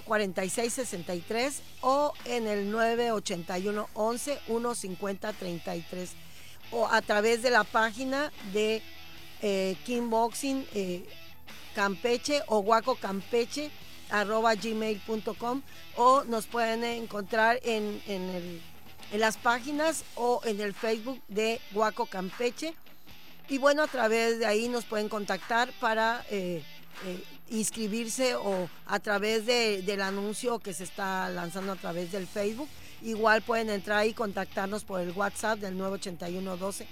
046 0.04 0.72
63 0.72 1.62
o 1.82 2.12
en 2.24 2.48
el 2.48 2.72
981 2.72 3.88
11 3.94 4.38
150 4.46 5.32
33 5.32 6.10
o 6.72 6.88
a 6.88 7.00
través 7.02 7.40
de 7.42 7.50
la 7.50 7.62
página 7.62 8.32
de 8.52 8.82
eh, 9.42 9.76
Kingboxing 9.84 10.66
eh, 10.74 11.04
Campeche 11.74 12.42
o 12.46 12.62
Guaco 12.62 12.94
Campeche 12.94 13.70
arroba 14.10 14.54
gmail.com 14.54 15.62
o 15.96 16.24
nos 16.24 16.46
pueden 16.46 16.84
encontrar 16.84 17.58
en, 17.64 18.00
en, 18.06 18.60
las 19.18 19.36
páginas 19.36 20.04
o 20.16 20.40
en 20.44 20.60
el 20.60 20.74
Facebook 20.74 21.20
de 21.28 21.60
Guaco 21.72 22.06
Campeche. 22.06 22.74
Y 23.48 23.58
bueno, 23.58 23.82
a 23.82 23.86
través 23.86 24.38
de 24.38 24.46
ahí 24.46 24.68
nos 24.68 24.84
pueden 24.84 25.08
contactar 25.08 25.70
para 25.78 26.24
eh, 26.30 26.62
eh, 27.06 27.24
inscribirse 27.50 28.34
o 28.34 28.68
a 28.86 28.98
través 29.00 29.46
del 29.46 30.00
anuncio 30.00 30.58
que 30.58 30.72
se 30.72 30.84
está 30.84 31.28
lanzando 31.28 31.72
a 31.72 31.76
través 31.76 32.10
del 32.10 32.26
Facebook. 32.26 32.68
Igual 33.04 33.42
pueden 33.42 33.68
entrar 33.68 34.06
y 34.06 34.14
contactarnos 34.14 34.82
por 34.82 34.98
el 34.98 35.10
WhatsApp 35.10 35.58
del 35.58 35.76
981 35.76 36.56
12 36.56 36.86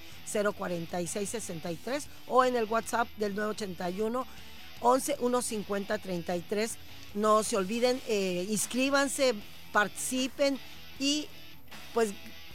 046 0.57 1.29
63 1.29 2.07
o 2.29 2.45
en 2.45 2.55
el 2.55 2.67
WhatsApp 2.67 3.09
del 3.17 3.35
981 3.35 4.27
11 4.83 5.17
150 5.17 5.99
33. 5.99 6.77
No 7.15 7.43
se 7.43 7.57
olviden, 7.57 7.99
eh, 8.09 8.47
inscríbanse, 8.51 9.35
participen 9.73 10.59
y 10.99 11.29
pues 11.95 12.11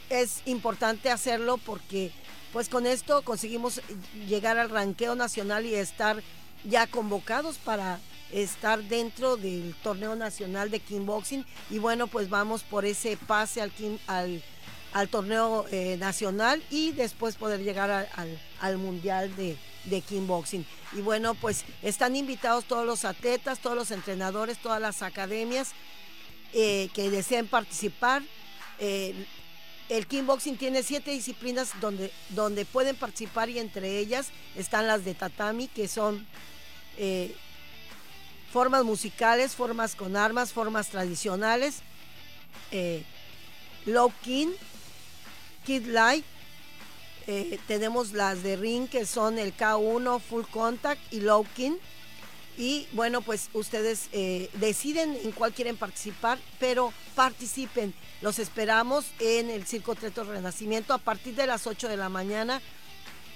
es 0.08 0.42
importante 0.46 1.10
hacerlo 1.10 1.58
porque 1.58 2.12
pues 2.52 2.68
con 2.68 2.86
esto 2.86 3.22
conseguimos 3.22 3.82
llegar 4.28 4.56
al 4.56 4.70
ranqueo 4.70 5.16
nacional 5.16 5.66
y 5.66 5.74
estar 5.74 6.22
ya 6.62 6.86
convocados 6.86 7.58
para 7.58 7.98
estar 8.32 8.82
dentro 8.82 9.36
del 9.36 9.74
torneo 9.82 10.14
nacional 10.16 10.70
de 10.70 10.80
kickboxing. 10.80 11.44
Y 11.70 11.78
bueno 11.78 12.06
pues 12.06 12.28
vamos 12.28 12.62
por 12.62 12.84
ese 12.84 13.16
pase 13.16 13.60
al, 13.62 13.72
al, 14.06 14.42
al 14.92 15.08
torneo 15.08 15.66
eh, 15.70 15.96
nacional 15.98 16.62
y 16.70 16.92
después 16.92 17.36
poder 17.36 17.62
llegar 17.62 17.90
al, 17.90 18.40
al, 18.60 18.78
mundial 18.78 19.34
de, 19.36 19.56
de 19.84 20.00
kickboxing. 20.00 20.66
Y 20.92 21.00
bueno 21.00 21.34
pues 21.34 21.64
están 21.82 22.16
invitados 22.16 22.64
todos 22.64 22.86
los 22.86 23.04
atletas 23.04 23.60
todos 23.60 23.76
los 23.76 23.90
entrenadores 23.90 24.58
todas 24.58 24.80
las 24.80 25.02
academias 25.02 25.72
eh, 26.52 26.88
que 26.94 27.10
deseen 27.10 27.46
participar. 27.46 28.22
Eh, 28.78 29.26
el 29.88 30.06
kickboxing 30.06 30.58
tiene 30.58 30.82
siete 30.82 31.12
disciplinas 31.12 31.70
donde, 31.80 32.12
donde 32.28 32.66
pueden 32.66 32.94
participar 32.94 33.48
y 33.48 33.58
entre 33.58 33.98
ellas 33.98 34.28
están 34.54 34.86
las 34.86 35.02
de 35.06 35.14
tatami 35.14 35.66
que 35.66 35.88
son 35.88 36.26
formas 38.52 38.84
musicales, 38.84 39.54
formas 39.54 39.94
con 39.94 40.16
armas, 40.16 40.52
formas 40.52 40.88
tradicionales, 40.88 41.82
eh, 42.70 43.04
low 43.86 44.12
king, 44.22 44.48
kid 45.64 45.86
light, 45.86 46.24
eh, 47.26 47.58
tenemos 47.66 48.12
las 48.12 48.42
de 48.42 48.56
ring 48.56 48.88
que 48.88 49.04
son 49.04 49.38
el 49.38 49.54
K1, 49.54 50.20
full 50.20 50.44
contact 50.50 51.00
y 51.12 51.20
low 51.20 51.46
king. 51.54 51.76
Y 52.56 52.88
bueno, 52.92 53.20
pues 53.20 53.50
ustedes 53.52 54.08
eh, 54.12 54.50
deciden 54.54 55.16
en 55.22 55.30
cuál 55.30 55.52
quieren 55.52 55.76
participar, 55.76 56.38
pero 56.58 56.92
participen. 57.14 57.94
Los 58.20 58.40
esperamos 58.40 59.06
en 59.20 59.48
el 59.48 59.64
Circo 59.64 59.94
Treto 59.94 60.24
Renacimiento 60.24 60.92
a 60.92 60.98
partir 60.98 61.36
de 61.36 61.46
las 61.46 61.68
8 61.68 61.86
de 61.86 61.96
la 61.96 62.08
mañana. 62.08 62.60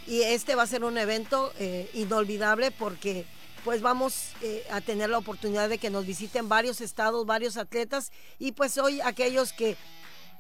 Y 0.09 0.23
este 0.23 0.57
va 0.57 0.65
a 0.65 0.67
ser 0.67 0.83
un 0.83 0.99
evento 0.99 1.53
inolvidable 1.95 2.73
porque 2.73 3.25
pues 3.65 3.81
vamos 3.81 4.31
eh, 4.43 4.65
a 4.71 4.81
tener 4.81 5.11
la 5.11 5.19
oportunidad 5.19 5.69
de 5.69 5.79
que 5.79 5.91
nos 5.91 6.07
visiten 6.07 6.49
varios 6.49 6.81
estados, 6.81 7.27
varios 7.27 7.57
atletas 7.57 8.13
y 8.39 8.53
pues 8.53 8.79
hoy 8.79 9.01
aquellos 9.01 9.53
que, 9.53 9.77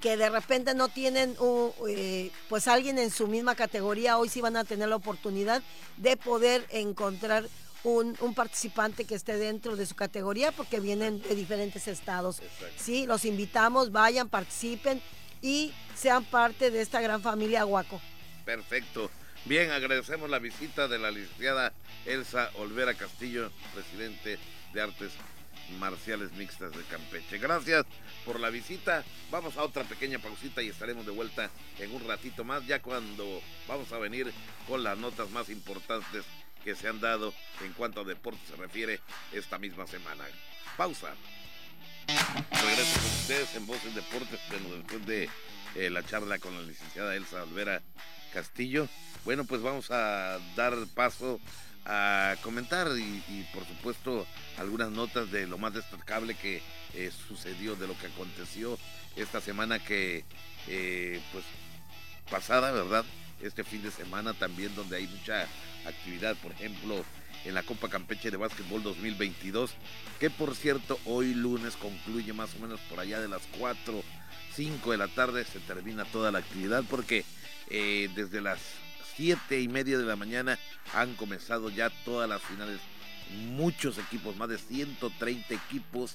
que 0.01 0.17
de 0.17 0.29
repente 0.29 0.75
no 0.75 0.89
tienen 0.89 1.37
eh, 1.89 2.31
pues 2.49 2.69
alguien 2.69 2.99
en 2.99 3.11
su 3.11 3.29
misma 3.29 3.55
categoría, 3.55 4.19
hoy 4.19 4.29
sí 4.29 4.41
van 4.41 4.57
a 4.57 4.65
tener 4.65 4.89
la 4.89 4.97
oportunidad 4.97 5.63
de 5.97 6.17
poder 6.17 6.67
encontrar 6.71 7.49
un, 7.85 8.17
participante 8.35 9.05
que 9.05 9.15
esté 9.15 9.37
dentro 9.37 9.77
de 9.77 9.87
su 9.87 9.95
categoría 9.95 10.53
porque 10.53 10.81
vienen 10.81 11.21
de 11.23 11.35
diferentes 11.35 11.89
estados. 11.89 12.41
Sí, 12.77 13.07
los 13.07 13.25
invitamos, 13.25 13.91
vayan, 13.93 14.29
participen 14.29 15.03
y 15.41 15.73
sean 15.97 16.25
parte 16.25 16.71
de 16.71 16.81
esta 16.81 17.01
gran 17.01 17.23
familia 17.23 17.65
Guaco. 17.65 18.01
Perfecto. 18.45 19.11
Bien, 19.45 19.73
agradecemos 19.73 20.31
la 20.31 20.39
visita 20.39 20.87
de 20.87 21.01
la 21.01 21.11
licenciada 21.11 21.73
Elsa 22.07 22.51
Olvera 22.55 22.95
Castillo, 22.95 23.51
presidente 23.75 24.39
de 24.73 24.81
Artes 24.81 25.11
Marciales 25.81 26.31
Mixtas 26.35 26.71
de 26.71 26.85
Campeche. 26.85 27.39
Gracias 27.39 27.85
por 28.25 28.39
la 28.39 28.51
visita. 28.51 29.03
Vamos 29.33 29.57
a 29.57 29.65
otra 29.65 29.83
pequeña 29.83 30.21
pausita 30.21 30.63
y 30.63 30.69
estaremos 30.69 31.05
de 31.07 31.11
vuelta 31.11 31.51
en 31.81 31.93
un 31.93 32.07
ratito 32.07 32.45
más, 32.45 32.65
ya 32.69 32.81
cuando 32.83 33.43
vamos 33.67 33.93
a 33.93 33.99
venir 33.99 34.33
con 34.69 34.85
las 34.85 34.97
notas 34.97 35.29
más 35.31 35.49
importantes 35.49 36.25
que 36.63 36.77
se 36.77 36.87
han 36.87 37.01
dado 37.01 37.35
en 37.65 37.73
cuanto 37.73 38.03
a 38.03 38.05
deporte 38.05 38.39
se 38.49 38.55
refiere 38.55 39.01
esta 39.33 39.59
misma 39.59 39.89
semana. 39.89 40.25
Pausa. 40.77 41.15
Regreso 42.07 43.01
con 43.01 43.11
ustedes 43.11 43.55
en 43.57 43.67
Voces 43.67 43.95
Deportes, 43.97 44.41
después 44.51 45.07
de 45.07 45.29
eh, 45.75 45.91
la 45.91 46.05
charla 46.05 46.39
con 46.39 46.55
la 46.55 46.63
licenciada 46.63 47.17
Elsa 47.17 47.43
Olvera 47.43 47.83
Castillo. 48.33 48.88
Bueno, 49.25 49.45
pues 49.45 49.62
vamos 49.62 49.90
a 49.90 50.38
dar 50.57 50.75
paso 50.95 51.40
a 51.85 52.37
comentar 52.42 52.88
y, 52.97 53.47
por 53.53 53.66
supuesto 53.66 54.27
algunas 54.57 54.90
notas 54.90 55.33
de 55.33 55.47
lo 55.47 55.59
más 55.59 55.75
destacable 55.75 56.35
que 56.35 56.62
eh, 56.95 57.11
sucedió, 57.29 57.75
de 57.75 57.88
lo 57.88 57.99
que 57.99 58.07
aconteció 58.07 58.79
esta 59.16 59.40
semana 59.40 59.81
que 59.81 60.25
eh, 60.68 61.21
pues 61.33 61.45
pasada, 62.31 62.71
¿verdad? 62.71 63.05
este 63.42 63.64
fin 63.64 63.83
de 63.83 63.90
semana 63.90 64.35
también 64.35 64.75
donde 64.75 64.97
hay 64.97 65.07
mucha 65.07 65.47
actividad, 65.85 66.37
por 66.37 66.53
ejemplo, 66.53 67.05
en 67.45 67.55
la 67.55 67.62
Copa 67.64 67.88
Campeche 67.88 68.31
de 68.31 68.37
Básquetbol 68.37 68.83
2022, 68.83 69.73
que 70.21 70.31
por 70.31 70.55
cierto 70.55 70.99
hoy 71.05 71.35
lunes 71.35 71.77
concluye 71.77 72.33
más 72.33 72.55
o 72.55 72.61
menos 72.61 72.81
por 72.88 73.01
allá 73.01 73.21
de 73.21 73.29
las 73.29 73.42
4, 73.59 74.03
5 74.55 74.90
de 74.92 74.97
la 74.97 75.09
tarde, 75.09 75.45
se 75.45 75.59
termina 75.61 76.05
toda 76.05 76.31
la 76.31 76.38
actividad 76.38 76.85
porque 76.88 77.25
eh, 77.75 78.11
desde 78.15 78.43
las 78.43 78.61
7 79.17 79.61
y 79.61 79.67
media 79.67 79.97
de 79.97 80.05
la 80.05 80.15
mañana 80.15 80.59
han 80.95 81.15
comenzado 81.15 81.71
ya 81.71 81.91
todas 82.05 82.29
las 82.29 82.43
finales. 82.43 82.79
Muchos 83.49 83.97
equipos, 83.97 84.37
más 84.37 84.51
de 84.51 84.59
130 84.59 85.55
equipos 85.55 86.15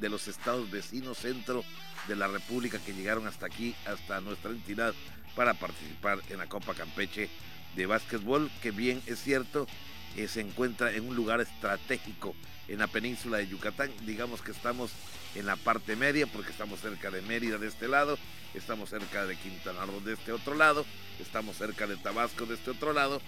de 0.00 0.08
los 0.08 0.26
estados 0.26 0.68
vecinos 0.68 1.18
centro 1.18 1.64
de 2.08 2.16
la 2.16 2.26
República 2.26 2.80
que 2.80 2.92
llegaron 2.92 3.28
hasta 3.28 3.46
aquí, 3.46 3.76
hasta 3.86 4.20
nuestra 4.20 4.50
entidad, 4.50 4.94
para 5.36 5.54
participar 5.54 6.20
en 6.28 6.38
la 6.38 6.48
Copa 6.48 6.74
Campeche 6.74 7.28
de 7.76 7.86
básquetbol, 7.86 8.50
que 8.60 8.72
bien 8.72 9.00
es 9.06 9.22
cierto, 9.22 9.68
eh, 10.16 10.28
se 10.28 10.40
encuentra 10.40 10.92
en 10.92 11.06
un 11.08 11.14
lugar 11.14 11.40
estratégico 11.40 12.34
en 12.68 12.78
la 12.78 12.86
península 12.86 13.38
de 13.38 13.48
Yucatán. 13.48 13.90
Digamos 14.06 14.42
que 14.42 14.52
estamos 14.52 14.90
en 15.34 15.46
la 15.46 15.56
parte 15.56 15.96
media 15.96 16.26
porque 16.26 16.50
estamos 16.50 16.80
cerca 16.80 17.10
de 17.10 17.22
Mérida 17.22 17.58
de 17.58 17.68
este 17.68 17.88
lado, 17.88 18.18
estamos 18.54 18.90
cerca 18.90 19.26
de 19.26 19.36
Quintana 19.36 19.84
Roo 19.84 20.00
de 20.00 20.14
este 20.14 20.32
otro 20.32 20.54
lado, 20.54 20.84
estamos 21.20 21.56
cerca 21.56 21.86
de 21.86 21.96
Tabasco 21.96 22.46
de 22.46 22.54
este 22.54 22.70
otro 22.70 22.92
lado 22.92 23.20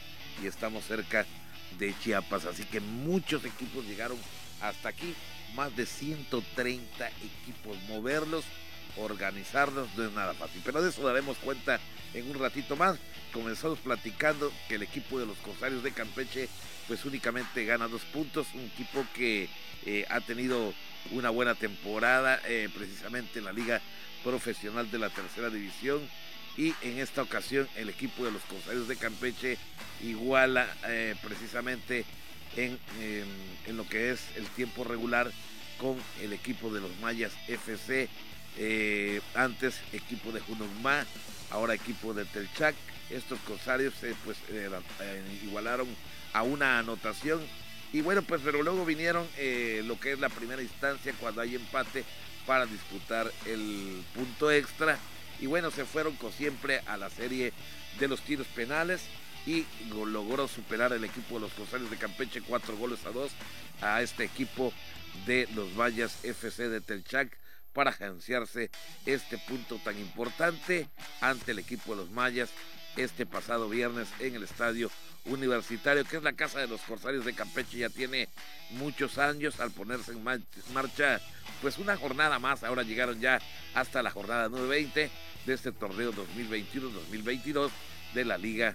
y 0.42 0.46
estamos 0.46 0.84
cerca 0.84 1.26
de 1.78 1.94
Chiapas. 2.00 2.46
Así 2.46 2.64
que 2.64 2.80
muchos 2.80 3.44
equipos 3.44 3.84
llegaron 3.84 4.18
hasta 4.60 4.88
aquí, 4.88 5.14
más 5.54 5.76
de 5.76 5.86
130 5.86 7.08
equipos. 7.08 7.76
Moverlos, 7.88 8.44
organizarlos 8.96 9.88
no 9.96 10.04
es 10.04 10.12
nada 10.12 10.34
fácil, 10.34 10.60
pero 10.64 10.82
de 10.82 10.90
eso 10.90 11.02
daremos 11.02 11.36
cuenta 11.38 11.78
en 12.14 12.28
un 12.30 12.38
ratito 12.38 12.76
más. 12.76 12.98
Comenzamos 13.32 13.78
platicando 13.78 14.52
que 14.68 14.76
el 14.76 14.82
equipo 14.82 15.18
de 15.18 15.26
los 15.26 15.36
Corsarios 15.38 15.82
de 15.82 15.92
Campeche 15.92 16.48
pues 16.86 17.04
únicamente 17.04 17.64
gana 17.64 17.86
dos 17.86 18.02
puntos, 18.02 18.46
un 18.54 18.62
equipo 18.62 19.06
que 19.14 19.48
eh, 19.84 20.06
ha 20.08 20.20
tenido 20.20 20.72
una 21.10 21.30
buena 21.30 21.54
temporada 21.54 22.40
eh, 22.46 22.68
precisamente 22.74 23.38
en 23.38 23.44
la 23.44 23.52
liga 23.52 23.80
profesional 24.24 24.90
de 24.90 24.98
la 24.98 25.10
tercera 25.10 25.50
división. 25.50 26.00
Y 26.56 26.74
en 26.82 26.98
esta 26.98 27.22
ocasión 27.22 27.68
el 27.76 27.88
equipo 27.88 28.24
de 28.24 28.32
los 28.32 28.42
Corsarios 28.42 28.88
de 28.88 28.96
Campeche 28.96 29.58
iguala 30.02 30.66
eh, 30.86 31.14
precisamente 31.22 32.04
en, 32.56 32.78
en, 33.66 33.76
lo 33.76 33.86
que 33.86 34.10
es 34.10 34.20
el 34.36 34.46
tiempo 34.48 34.82
regular 34.82 35.30
con 35.78 35.96
el 36.20 36.32
equipo 36.32 36.72
de 36.72 36.80
los 36.80 36.90
Mayas 37.00 37.32
FC, 37.46 38.08
antes 39.34 39.80
equipo 39.92 40.32
de 40.32 40.40
Junumá, 40.40 41.06
ahora 41.50 41.74
equipo 41.74 42.14
de 42.14 42.24
Telchac. 42.24 42.74
Estos 43.10 43.38
Corsarios 43.40 43.94
pues 44.24 44.36
igualaron 45.42 45.88
a 46.32 46.42
una 46.42 46.78
anotación. 46.78 47.40
Y 47.92 48.02
bueno, 48.02 48.22
pues 48.22 48.42
pero 48.44 48.62
luego 48.62 48.84
vinieron 48.84 49.26
eh, 49.38 49.82
lo 49.86 49.98
que 49.98 50.12
es 50.12 50.20
la 50.20 50.28
primera 50.28 50.60
instancia 50.60 51.14
cuando 51.18 51.40
hay 51.40 51.54
empate 51.54 52.04
para 52.46 52.66
disputar 52.66 53.30
el 53.46 54.02
punto 54.14 54.50
extra. 54.50 54.98
Y 55.40 55.46
bueno, 55.46 55.70
se 55.70 55.84
fueron 55.84 56.16
como 56.16 56.32
siempre 56.32 56.82
a 56.86 56.96
la 56.96 57.08
serie 57.08 57.52
de 57.98 58.08
los 58.08 58.20
tiros 58.20 58.46
penales 58.48 59.02
y 59.46 59.64
logró 59.90 60.48
superar 60.48 60.92
el 60.92 61.04
equipo 61.04 61.36
de 61.36 61.42
los 61.42 61.52
Corsarios 61.52 61.90
de 61.90 61.96
Campeche 61.96 62.42
cuatro 62.42 62.76
goles 62.76 63.06
a 63.06 63.10
dos 63.10 63.32
a 63.80 64.02
este 64.02 64.24
equipo 64.24 64.72
de 65.26 65.48
los 65.54 65.74
Vallas 65.76 66.24
FC 66.24 66.68
de 66.68 66.80
Telchac 66.80 67.30
para 67.78 67.92
agenciarse 67.92 68.72
este 69.06 69.38
punto 69.38 69.78
tan 69.84 69.96
importante 70.00 70.88
ante 71.20 71.52
el 71.52 71.60
equipo 71.60 71.92
de 71.92 71.98
los 71.98 72.10
Mayas 72.10 72.50
este 72.96 73.24
pasado 73.24 73.68
viernes 73.68 74.08
en 74.18 74.34
el 74.34 74.42
estadio 74.42 74.90
universitario, 75.26 76.04
que 76.04 76.16
es 76.16 76.24
la 76.24 76.32
casa 76.32 76.58
de 76.58 76.66
los 76.66 76.80
Corsarios 76.80 77.24
de 77.24 77.34
Campeche, 77.34 77.78
ya 77.78 77.88
tiene 77.88 78.28
muchos 78.70 79.16
años 79.18 79.60
al 79.60 79.70
ponerse 79.70 80.10
en 80.10 80.24
marcha, 80.74 81.20
pues 81.62 81.78
una 81.78 81.96
jornada 81.96 82.40
más, 82.40 82.64
ahora 82.64 82.82
llegaron 82.82 83.20
ya 83.20 83.40
hasta 83.74 84.02
la 84.02 84.10
jornada 84.10 84.48
920 84.48 85.08
de 85.46 85.54
este 85.54 85.70
torneo 85.70 86.12
2021-2022 86.12 87.70
de 88.12 88.24
la 88.24 88.38
Liga 88.38 88.74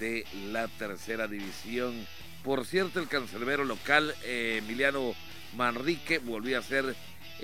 de 0.00 0.26
la 0.52 0.68
Tercera 0.68 1.28
División. 1.28 2.06
Por 2.42 2.66
cierto, 2.66 3.00
el 3.00 3.08
cancerbero 3.08 3.64
local, 3.64 4.14
eh, 4.22 4.56
Emiliano 4.58 5.14
Manrique, 5.56 6.18
volvió 6.18 6.58
a 6.58 6.62
ser, 6.62 6.94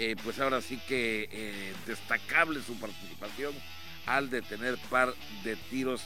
eh, 0.03 0.17
pues 0.25 0.41
ahora 0.41 0.63
sí 0.63 0.81
que 0.89 1.29
eh, 1.31 1.75
destacable 1.87 2.63
su 2.63 2.75
participación 2.81 3.53
al 4.07 4.31
detener 4.31 4.79
par 4.89 5.13
de 5.45 5.57
tiros 5.57 6.01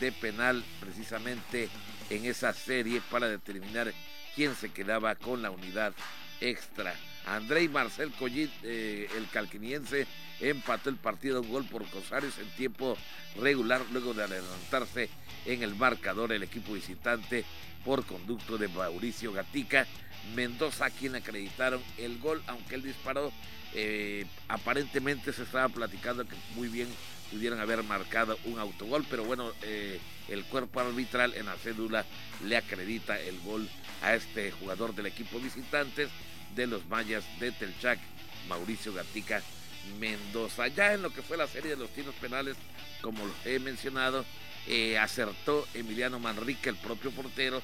de 0.00 0.12
penal 0.12 0.64
precisamente 0.80 1.68
en 2.08 2.24
esa 2.24 2.54
serie 2.54 3.02
para 3.10 3.28
determinar 3.28 3.92
quién 4.34 4.54
se 4.54 4.70
quedaba 4.70 5.14
con 5.14 5.42
la 5.42 5.50
unidad 5.50 5.92
extra. 6.40 6.94
Andrei 7.26 7.68
Marcel 7.68 8.12
Collit, 8.12 8.50
eh, 8.62 9.10
el 9.14 9.28
calquiniense, 9.28 10.06
empató 10.40 10.88
el 10.88 10.96
partido 10.96 11.42
un 11.42 11.50
gol 11.50 11.64
por 11.66 11.84
Cosarios 11.90 12.38
en 12.38 12.48
tiempo 12.56 12.96
regular 13.38 13.82
luego 13.92 14.14
de 14.14 14.24
adelantarse 14.24 15.10
en 15.44 15.62
el 15.62 15.74
marcador 15.74 16.32
el 16.32 16.44
equipo 16.44 16.72
visitante 16.72 17.44
por 17.84 18.06
conducto 18.06 18.56
de 18.56 18.68
Mauricio 18.68 19.34
Gatica. 19.34 19.86
Mendoza, 20.34 20.86
a 20.86 20.90
quien 20.90 21.14
acreditaron 21.14 21.82
el 21.98 22.18
gol, 22.18 22.42
aunque 22.46 22.76
él 22.76 22.82
disparó, 22.82 23.32
eh, 23.74 24.26
aparentemente 24.48 25.32
se 25.32 25.42
estaba 25.42 25.68
platicando 25.68 26.26
que 26.26 26.36
muy 26.54 26.68
bien 26.68 26.88
pudieran 27.30 27.58
haber 27.58 27.82
marcado 27.82 28.38
un 28.44 28.58
autogol, 28.58 29.04
pero 29.10 29.24
bueno, 29.24 29.52
eh, 29.62 29.98
el 30.28 30.44
cuerpo 30.44 30.80
arbitral 30.80 31.34
en 31.34 31.46
la 31.46 31.56
cédula 31.56 32.04
le 32.44 32.56
acredita 32.56 33.18
el 33.18 33.38
gol 33.40 33.68
a 34.02 34.14
este 34.14 34.50
jugador 34.52 34.94
del 34.94 35.06
equipo 35.06 35.40
visitantes 35.40 36.08
de 36.54 36.66
los 36.66 36.86
Mayas 36.86 37.24
de 37.40 37.52
Telchac, 37.52 37.98
Mauricio 38.48 38.92
Gatica 38.92 39.42
Mendoza. 39.98 40.68
Ya 40.68 40.94
en 40.94 41.02
lo 41.02 41.10
que 41.10 41.22
fue 41.22 41.36
la 41.36 41.46
serie 41.46 41.70
de 41.70 41.76
los 41.76 41.90
tiros 41.90 42.14
penales, 42.16 42.56
como 43.00 43.26
lo 43.26 43.34
he 43.44 43.58
mencionado, 43.58 44.24
eh, 44.66 44.98
acertó 44.98 45.66
Emiliano 45.74 46.18
Manrique, 46.18 46.70
el 46.70 46.76
propio 46.76 47.10
portero, 47.10 47.62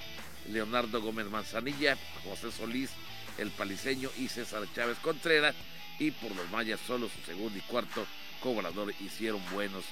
Leonardo 0.49 1.01
Gómez 1.01 1.27
Manzanilla, 1.27 1.97
José 2.25 2.51
Solís, 2.51 2.91
el 3.39 3.51
paliseño 3.51 4.11
y 4.19 4.29
César 4.29 4.67
Chávez 4.75 4.99
Contreras, 4.99 5.55
y 5.99 6.11
por 6.11 6.35
los 6.35 6.51
Mayas 6.51 6.81
solo 6.87 7.09
su 7.09 7.21
segundo 7.25 7.59
y 7.59 7.63
cuarto 7.63 8.07
cobrador 8.43 8.93
hicieron 9.01 9.43
buenos 9.53 9.85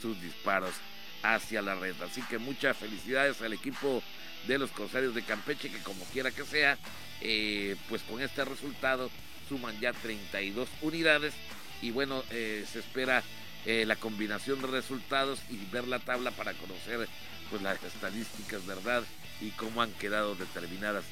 sus 0.00 0.20
disparos 0.20 0.74
hacia 1.22 1.62
la 1.62 1.74
red. 1.74 1.94
Así 2.02 2.22
que 2.22 2.38
muchas 2.38 2.76
felicidades 2.76 3.40
al 3.40 3.52
equipo 3.52 4.02
de 4.46 4.58
los 4.58 4.70
Corsarios 4.70 5.14
de 5.14 5.22
Campeche, 5.22 5.70
que 5.70 5.78
como 5.78 6.04
quiera 6.06 6.30
que 6.30 6.44
sea, 6.44 6.78
eh, 7.20 7.76
pues 7.88 8.02
con 8.02 8.20
este 8.20 8.44
resultado 8.44 9.10
suman 9.48 9.78
ya 9.80 9.92
32 9.92 10.68
unidades 10.82 11.34
y 11.80 11.90
bueno, 11.90 12.22
eh, 12.30 12.64
se 12.70 12.80
espera 12.80 13.22
eh, 13.66 13.84
la 13.86 13.96
combinación 13.96 14.60
de 14.60 14.66
resultados 14.66 15.40
y 15.50 15.56
ver 15.72 15.88
la 15.88 15.98
tabla 15.98 16.30
para 16.30 16.52
conocer 16.54 17.08
pues 17.50 17.62
las 17.62 17.82
estadísticas, 17.82 18.66
¿verdad? 18.66 19.02
Y 19.40 19.50
cómo 19.50 19.82
han 19.82 19.92
quedado 19.92 20.34
determinadas 20.34 21.04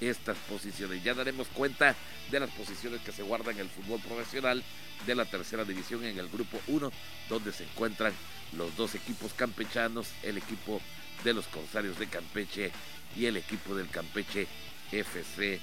estas 0.00 0.36
posiciones. 0.48 1.02
Ya 1.02 1.14
daremos 1.14 1.48
cuenta 1.48 1.94
de 2.30 2.40
las 2.40 2.50
posiciones 2.50 3.00
que 3.00 3.12
se 3.12 3.22
guardan 3.22 3.54
en 3.54 3.62
el 3.62 3.68
fútbol 3.68 4.00
profesional 4.00 4.62
de 5.06 5.14
la 5.14 5.24
tercera 5.24 5.64
división 5.64 6.04
en 6.04 6.18
el 6.18 6.28
grupo 6.28 6.60
1, 6.68 6.90
donde 7.28 7.52
se 7.52 7.64
encuentran 7.64 8.12
los 8.56 8.76
dos 8.76 8.94
equipos 8.94 9.32
campechanos, 9.34 10.08
el 10.22 10.38
equipo 10.38 10.80
de 11.22 11.34
los 11.34 11.46
Corsarios 11.46 11.98
de 11.98 12.06
Campeche 12.06 12.70
y 13.16 13.26
el 13.26 13.36
equipo 13.36 13.74
del 13.74 13.88
Campeche 13.88 14.46
FC 14.92 15.60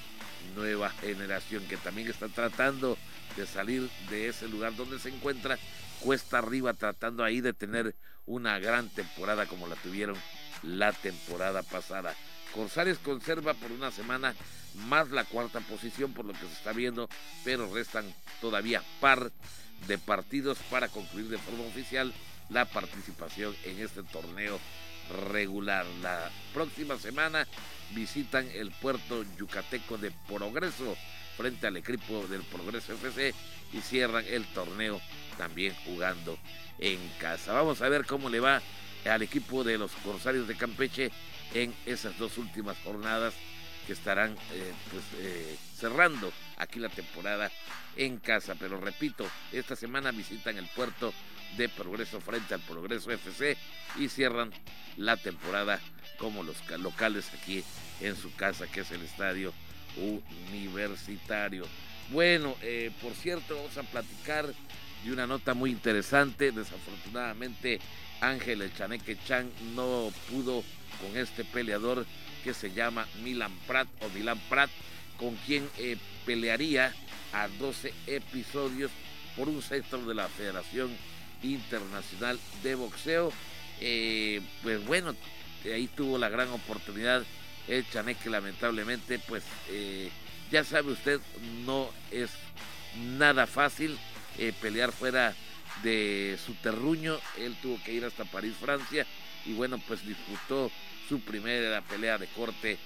Nueva 0.56 0.90
Generación, 0.90 1.66
que 1.68 1.78
también 1.78 2.08
está 2.10 2.28
tratando 2.28 2.98
de 3.36 3.46
salir 3.46 3.90
de 4.10 4.28
ese 4.28 4.48
lugar 4.48 4.76
donde 4.76 5.00
se 5.00 5.10
encuentra 5.10 5.58
cuesta 6.02 6.40
arriba, 6.40 6.74
tratando 6.74 7.24
ahí 7.24 7.42
de 7.42 7.54
tener 7.54 7.96
una 8.26 8.60
gran 8.60 8.90
temporada 8.90 9.46
como 9.46 9.68
la 9.68 9.76
tuvieron 9.76 10.18
la 10.64 10.92
temporada 10.94 11.64
pasada. 11.64 12.16
Corsarios 12.54 12.98
conserva 13.00 13.54
por 13.54 13.72
una 13.72 13.92
semana 13.92 14.36
más 14.88 15.10
la 15.12 15.24
cuarta 15.26 15.60
posición 15.62 16.14
por 16.14 16.26
lo 16.26 16.34
que 16.34 16.40
se 16.40 16.54
está 16.54 16.74
viendo, 16.74 17.10
pero 17.44 17.74
restan 17.74 18.14
todavía 18.40 18.84
par 19.00 19.32
de 19.88 19.98
partidos 19.98 20.58
para 20.70 20.88
concluir 20.90 21.30
de 21.30 21.38
forma 21.38 21.64
oficial 21.64 22.14
la 22.50 22.66
participación 22.66 23.56
en 23.64 23.80
este 23.80 24.04
torneo 24.04 24.60
regular. 25.32 25.86
La 26.02 26.30
próxima 26.54 26.98
semana 26.98 27.48
visitan 27.94 28.48
el 28.54 28.72
puerto 28.72 29.24
yucateco 29.38 29.98
de 29.98 30.12
Progreso 30.28 30.96
frente 31.38 31.68
al 31.68 31.78
equipo 31.78 32.26
del 32.28 32.42
Progreso 32.44 32.94
FC 32.94 33.34
y 33.74 33.82
cierran 33.82 34.26
el 34.28 34.46
torneo 34.48 35.02
también 35.38 35.74
jugando 35.86 36.38
en 36.80 37.00
casa. 37.20 37.54
Vamos 37.54 37.82
a 37.82 37.90
ver 37.90 38.06
cómo 38.06 38.30
le 38.30 38.40
va 38.40 38.62
al 39.06 39.22
equipo 39.22 39.64
de 39.64 39.78
los 39.78 39.92
Corsarios 40.04 40.48
de 40.48 40.56
Campeche 40.56 41.12
en 41.54 41.74
esas 41.86 42.18
dos 42.18 42.38
últimas 42.38 42.78
jornadas 42.84 43.34
que 43.88 43.94
estarán 43.94 44.36
eh, 44.54 44.74
pues, 44.92 45.04
eh, 45.20 45.58
cerrando 45.76 46.32
aquí 46.58 46.80
la 46.80 46.90
temporada 46.90 47.52
en 47.96 48.18
casa. 48.18 48.56
Pero 48.60 48.80
repito, 48.80 49.26
esta 49.52 49.76
semana 49.76 50.12
visitan 50.12 50.58
el 50.58 50.68
puerto 50.68 51.14
de 51.58 51.70
Progreso 51.70 52.22
frente 52.22 52.54
al 52.54 52.62
Progreso 52.62 53.12
FC 53.12 53.58
y 53.98 54.10
cierran 54.10 54.52
la 54.98 55.18
temporada 55.18 55.80
como 56.18 56.44
los 56.44 56.58
locales 56.80 57.30
aquí 57.34 57.64
en 58.00 58.16
su 58.16 58.34
casa, 58.36 58.68
que 58.68 58.82
es 58.82 58.92
el 58.92 59.02
estadio 59.02 59.54
universitario. 60.52 61.66
Bueno, 62.12 62.56
eh, 62.62 62.92
por 63.02 63.14
cierto, 63.14 63.56
vamos 63.56 63.78
a 63.78 63.84
platicar 63.84 64.54
de 65.04 65.12
una 65.12 65.28
nota 65.28 65.54
muy 65.54 65.72
interesante. 65.72 66.52
Desafortunadamente, 66.52 67.80
Ángel 68.22 68.62
el 68.62 68.74
Chaneque 68.74 69.18
Chan 69.26 69.50
no 69.76 70.12
pudo 70.30 70.64
con 71.02 71.18
este 71.18 71.44
peleador 71.44 72.06
que 72.44 72.54
se 72.54 72.72
llama 72.72 73.08
Milan 73.24 73.52
Prat 73.68 73.88
o 74.02 74.10
Milan 74.10 74.40
Prat, 74.50 74.70
con 75.18 75.36
quien 75.38 75.68
eh, 75.78 75.98
pelearía 76.26 76.94
a 77.34 77.48
12 77.48 77.94
episodios 78.08 78.92
por 79.36 79.48
un 79.48 79.62
sector 79.62 80.06
de 80.06 80.16
la 80.16 80.28
Federación 80.28 80.92
Internacional 81.44 82.40
de 82.64 82.76
Boxeo. 82.76 83.32
Eh, 83.80 84.42
pues 84.62 84.86
bueno, 84.86 85.16
ahí 85.66 85.88
tuvo 85.88 86.18
la 86.18 86.30
gran 86.30 86.50
oportunidad 86.50 87.24
el 87.68 87.88
Chaneque 87.90 88.30
lamentablemente 88.30 89.20
pues 89.20 89.44
eh, 89.70 90.10
ya 90.52 90.64
sabe 90.64 90.92
usted 90.92 91.22
no 91.66 91.90
es 92.10 92.32
nada 93.18 93.46
fácil 93.46 93.98
eh, 94.38 94.52
pelear 94.62 94.92
fuera 94.92 95.36
de 95.84 96.38
su 96.44 96.54
terruño 96.56 97.20
él 97.38 97.56
tuvo 97.62 97.82
que 97.84 97.94
ir 97.94 98.04
hasta 98.04 98.26
París 98.26 98.56
Francia 98.60 99.06
y 99.46 99.54
bueno 99.54 99.80
pues 99.88 100.06
disputó 100.06 100.72
su 101.08 101.22
primera 101.22 101.82
pelea 101.82 102.18
de 102.18 102.28
corte 102.28 102.78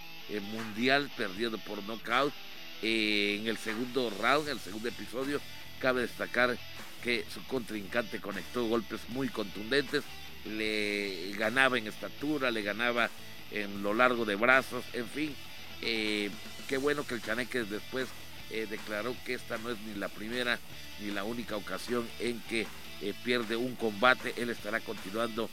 mundial 0.52 1.10
perdiendo 1.16 1.58
por 1.60 1.82
knockout 1.84 2.34
en 2.82 3.48
el 3.48 3.58
segundo 3.58 4.10
round 4.22 4.50
el 4.50 4.60
segundo 4.60 4.90
episodio 4.90 5.40
cabe 5.80 6.02
destacar 6.02 6.58
que 7.06 7.24
su 7.32 7.46
contrincante 7.46 8.20
conectó 8.20 8.66
golpes 8.66 9.00
muy 9.10 9.30
contundentes 9.30 10.04
le 10.44 11.34
ganaba 11.38 11.78
en 11.78 11.86
estatura 11.86 12.50
le 12.50 12.64
ganaba 12.64 13.12
en 13.52 13.84
lo 13.84 13.94
largo 13.94 14.26
de 14.26 14.34
brazos, 14.34 14.84
en 14.92 15.08
fin. 15.08 15.36
Eh, 15.84 16.32
qué 16.68 16.78
bueno 16.78 17.06
que 17.06 17.14
el 17.14 17.22
Chaneque 17.22 17.64
después 17.64 18.08
eh, 18.50 18.66
declaró 18.68 19.16
que 19.24 19.36
esta 19.36 19.60
no 19.60 19.70
es 19.70 19.78
ni 19.82 19.94
la 19.94 20.10
primera 20.10 20.60
ni 21.00 21.12
la 21.12 21.24
única 21.24 21.56
ocasión 21.56 22.08
en 22.20 22.40
que 22.42 22.66
eh, 23.02 23.14
pierde 23.24 23.56
un 23.56 23.76
combate. 23.76 24.34
Él 24.38 24.50
estará 24.50 24.80
continuando 24.80 25.48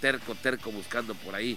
terco, 0.00 0.34
terco, 0.34 0.72
buscando 0.72 1.14
por 1.14 1.36
ahí, 1.36 1.56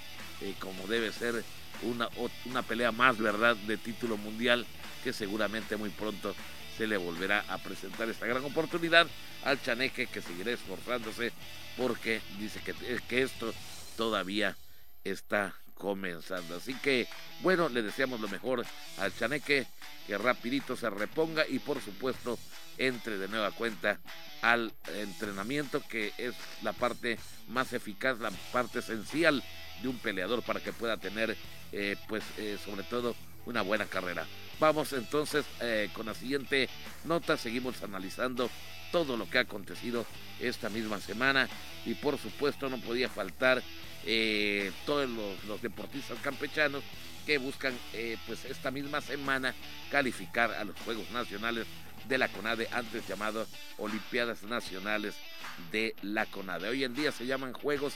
como 0.59 0.85
debe 0.85 1.11
ser, 1.11 1.43
una, 1.81 2.07
una 2.45 2.61
pelea 2.61 2.91
más, 2.91 3.17
¿verdad?, 3.17 3.55
de 3.55 3.77
título 3.77 4.17
mundial 4.17 4.67
que 5.03 5.11
seguramente 5.11 5.77
muy 5.77 5.89
pronto 5.89 6.35
se 6.77 6.87
le 6.87 6.97
volverá 6.97 7.43
a 7.49 7.57
presentar 7.57 8.09
esta 8.09 8.25
gran 8.25 8.43
oportunidad 8.45 9.07
al 9.43 9.61
Chaneque 9.61 10.07
que 10.07 10.21
seguirá 10.21 10.51
esforzándose 10.51 11.31
porque 11.75 12.21
dice 12.39 12.59
que, 12.61 12.73
que 13.07 13.21
esto 13.21 13.53
todavía 13.95 14.55
está 15.03 15.55
comenzando. 15.73 16.57
Así 16.57 16.73
que, 16.75 17.07
bueno, 17.41 17.69
le 17.69 17.81
deseamos 17.81 18.19
lo 18.19 18.27
mejor 18.27 18.65
al 18.97 19.15
Chaneque, 19.15 19.67
que 20.05 20.17
rapidito 20.17 20.75
se 20.75 20.89
reponga 20.89 21.47
y 21.47 21.59
por 21.59 21.81
supuesto 21.81 22.37
entre 22.77 23.17
de 23.17 23.27
nueva 23.27 23.51
cuenta 23.51 23.99
al 24.41 24.71
entrenamiento, 24.95 25.81
que 25.87 26.13
es 26.17 26.35
la 26.61 26.73
parte 26.73 27.17
más 27.47 27.73
eficaz, 27.73 28.19
la 28.19 28.31
parte 28.51 28.79
esencial 28.79 29.43
de 29.81 29.87
un 29.87 29.97
peleador 29.97 30.43
para 30.43 30.59
que 30.59 30.73
pueda 30.73 30.97
tener, 30.97 31.35
eh, 31.71 31.95
pues, 32.07 32.23
eh, 32.37 32.57
sobre 32.63 32.83
todo, 32.83 33.15
una 33.45 33.61
buena 33.61 33.85
carrera. 33.85 34.25
Vamos 34.59 34.93
entonces 34.93 35.45
eh, 35.61 35.89
con 35.93 36.07
la 36.07 36.15
siguiente 36.15 36.67
nota, 37.05 37.37
seguimos 37.37 37.83
analizando 37.83 38.49
todo 38.91 39.15
lo 39.17 39.29
que 39.29 39.37
ha 39.37 39.41
acontecido 39.41 40.05
esta 40.39 40.69
misma 40.69 40.99
semana 40.99 41.47
y 41.85 41.93
por 41.93 42.17
supuesto 42.17 42.69
no 42.69 42.77
podía 42.79 43.09
faltar 43.09 43.61
eh, 44.05 44.71
todos 44.85 45.09
los, 45.47 45.61
deportistas 45.61 46.17
campechanos 46.19 46.83
que 47.25 47.37
buscan 47.37 47.73
eh, 47.93 48.17
pues 48.25 48.45
esta 48.45 48.71
misma 48.71 49.01
semana 49.01 49.53
calificar 49.91 50.51
a 50.51 50.63
los 50.63 50.75
Juegos 50.79 51.09
Nacionales 51.11 51.67
de 52.07 52.17
la 52.17 52.29
CONADE, 52.29 52.69
antes 52.71 53.07
llamados 53.07 53.49
Olimpiadas 53.77 54.43
Nacionales 54.43 55.15
de 55.71 55.93
la 56.01 56.25
CONADE. 56.25 56.69
Hoy 56.69 56.83
en 56.83 56.95
día 56.95 57.11
se 57.11 57.25
llaman 57.25 57.53
Juegos 57.53 57.93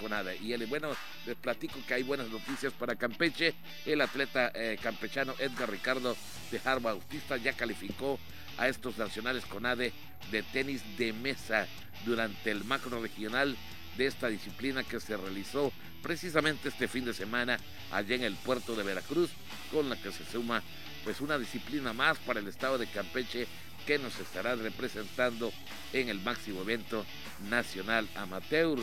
CONADE. 0.00 0.36
Y 0.38 0.52
el, 0.52 0.66
bueno, 0.66 0.90
les 1.26 1.36
platico 1.36 1.78
que 1.86 1.94
hay 1.94 2.02
buenas 2.02 2.28
noticias 2.28 2.72
para 2.72 2.96
Campeche. 2.96 3.54
El 3.86 4.00
atleta 4.00 4.50
eh, 4.54 4.78
campechano 4.82 5.34
Edgar 5.38 5.70
Ricardo 5.70 6.16
de 6.50 6.60
Harvard 6.64 6.96
Bautista 6.96 7.36
ya 7.36 7.52
calificó 7.52 8.18
a 8.58 8.68
estos 8.68 8.98
nacionales 8.98 9.46
CONADE 9.46 9.92
de 10.30 10.42
tenis 10.42 10.82
de 10.98 11.12
mesa 11.12 11.66
durante 12.04 12.50
el 12.50 12.64
macro 12.64 13.00
regional 13.00 13.56
de 13.96 14.06
esta 14.06 14.28
disciplina 14.28 14.82
que 14.82 15.00
se 15.00 15.16
realizó 15.16 15.72
precisamente 16.02 16.68
este 16.68 16.88
fin 16.88 17.04
de 17.04 17.14
semana 17.14 17.58
allá 17.90 18.16
en 18.16 18.24
el 18.24 18.34
puerto 18.36 18.74
de 18.74 18.82
Veracruz, 18.82 19.30
con 19.70 19.88
la 19.88 19.96
que 19.96 20.12
se 20.12 20.24
suma 20.24 20.62
pues 21.04 21.20
una 21.20 21.38
disciplina 21.38 21.92
más 21.92 22.18
para 22.18 22.40
el 22.40 22.48
estado 22.48 22.78
de 22.78 22.86
Campeche 22.86 23.46
que 23.86 23.98
nos 23.98 24.18
estará 24.20 24.54
representando 24.54 25.52
en 25.92 26.08
el 26.08 26.20
máximo 26.20 26.62
evento 26.62 27.04
nacional 27.50 28.08
amateur. 28.14 28.78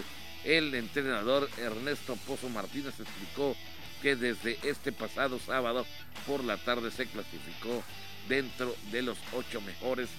El 0.49 0.73
entrenador 0.73 1.47
Ernesto 1.59 2.15
Pozo 2.25 2.49
Martínez 2.49 2.99
explicó 2.99 3.55
que 4.01 4.15
desde 4.15 4.57
este 4.63 4.91
pasado 4.91 5.37
sábado 5.37 5.85
por 6.25 6.43
la 6.43 6.57
tarde 6.57 6.89
se 6.89 7.05
clasificó 7.05 7.83
dentro 8.27 8.75
de 8.91 9.03
los 9.03 9.19
ocho 9.33 9.61
mejores 9.61 10.09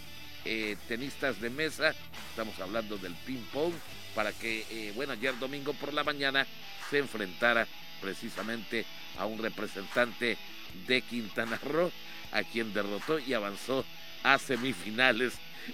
eh, 0.45 0.77
tenistas 0.87 1.41
de 1.41 1.51
mesa. 1.51 1.97
Estamos 2.29 2.57
hablando 2.61 2.97
del 2.97 3.13
ping 3.27 3.43
pong 3.53 3.73
para 4.15 4.31
que, 4.31 4.65
eh, 4.71 4.93
bueno, 4.95 5.15
ayer 5.15 5.37
domingo 5.41 5.73
por 5.73 5.93
la 5.93 6.05
mañana 6.05 6.47
se 6.91 6.99
enfrentara 6.99 7.67
precisamente 8.01 8.87
a 9.19 9.27
un 9.27 9.43
representante 9.43 10.39
de 10.87 11.03
Quintana 11.03 11.59
Roo, 11.65 11.91
a 12.31 12.45
quien 12.45 12.73
derrotó 12.73 13.19
y 13.19 13.35
avanzó 13.35 13.85
a 14.23 14.39
semifinales 14.39 15.33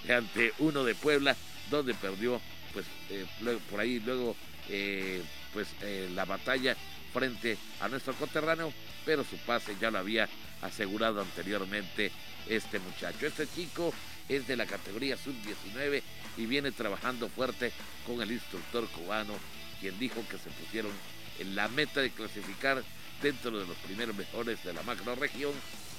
ante 0.09 0.55
uno 0.61 0.83
de 0.83 0.95
Puebla, 0.95 1.37
donde 1.71 1.93
perdió, 1.93 2.41
pues, 2.73 2.87
eh, 3.11 3.27
por 3.71 3.81
ahí 3.81 4.01
luego, 4.01 4.35
eh, 4.69 5.23
pues, 5.53 5.69
la 6.15 6.25
batalla 6.25 6.77
frente 7.13 7.57
a 7.81 7.89
nuestro 7.89 8.15
coterráneo, 8.15 8.73
pero 9.05 9.25
su 9.25 9.37
pase 9.39 9.75
ya 9.81 9.91
lo 9.91 9.99
había 9.99 10.29
asegurado 10.63 11.21
anteriormente 11.21 12.11
este 12.49 12.79
muchacho. 12.79 13.27
Este 13.27 13.47
chico 13.47 13.93
es 14.29 14.47
de 14.47 14.57
la 14.57 14.67
categoría 14.67 15.17
sub-19 15.17 16.03
y 16.37 16.47
viene 16.47 16.73
trabajando 16.73 17.29
fuerte 17.29 17.73
con 18.07 18.21
el 18.21 18.33
instructor 18.33 18.87
cubano, 18.89 19.35
quien 19.81 19.99
dijo 19.99 20.23
que 20.29 20.39
se 20.39 20.51
pusieron 20.51 20.93
en 21.39 21.55
la 21.55 21.69
meta 21.69 22.01
de 22.01 22.11
clasificar 22.11 22.83
dentro 23.23 23.59
de 23.59 23.67
los 23.67 23.77
primeros 23.79 24.17
mejores 24.17 24.63
de 24.65 24.73
la 24.73 24.83
macro 24.83 25.15
región 25.15 25.53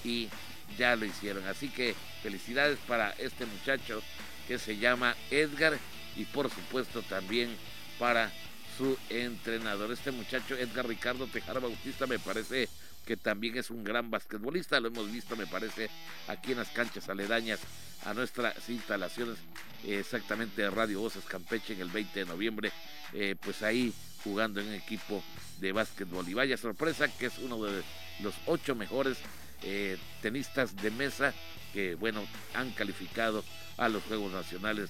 y 0.04 0.30
ya 0.78 0.96
lo 0.96 1.06
hicieron. 1.06 1.48
Así 1.48 1.70
que 1.70 1.96
felicidades 2.22 2.78
para 2.88 3.12
este 3.12 3.46
muchacho 3.46 4.02
que 4.48 4.60
se 4.60 4.78
llama 4.78 5.16
Edgar 5.32 5.78
y 6.16 6.26
por 6.26 6.50
supuesto 6.50 7.02
también 7.04 7.56
para 8.00 8.32
su 8.78 8.98
entrenador. 9.10 9.92
Este 9.92 10.12
muchacho 10.12 10.56
Edgar 10.56 10.88
Ricardo 10.88 11.28
Tejara 11.28 11.60
Bautista 11.60 12.06
me 12.06 12.20
parece 12.20 12.70
que 13.06 13.18
también 13.18 13.58
es 13.58 13.70
un 13.70 13.84
gran 13.84 14.12
basquetbolista, 14.12 14.80
lo 14.80 14.90
hemos 14.90 15.10
visto 15.12 15.36
me 15.36 15.48
parece 15.48 15.90
aquí 16.28 16.52
en 16.52 16.58
las 16.58 16.70
canchas 16.70 17.08
aledañas 17.08 17.60
a 18.04 18.14
nuestras 18.14 18.70
instalaciones 18.70 19.38
exactamente 19.86 20.62
de 20.62 20.70
Radio 20.70 21.00
Voces 21.00 21.24
Campeche 21.24 21.74
en 21.74 21.82
el 21.82 21.90
20 21.90 22.20
de 22.20 22.26
noviembre, 22.26 22.72
eh, 23.14 23.36
pues 23.42 23.64
ahí 23.64 23.94
jugando 24.24 24.60
en 24.60 24.68
un 24.68 24.74
equipo 24.74 25.24
de 25.60 25.72
básquetbol. 25.72 26.28
Y 26.28 26.34
vaya 26.34 26.58
sorpresa 26.58 27.08
que 27.08 27.28
es 27.28 27.38
uno 27.40 27.64
de 27.64 27.82
los 28.20 28.36
ocho 28.46 28.76
mejores 28.76 29.18
eh, 29.64 29.98
tenistas 30.22 30.76
de 30.76 30.92
mesa 30.92 31.34
que, 31.74 31.96
bueno, 31.96 32.26
han 32.54 32.72
calificado 32.72 33.44
a 33.78 33.90
los 33.90 34.04
Juegos 34.04 34.32
Nacionales 34.32 34.90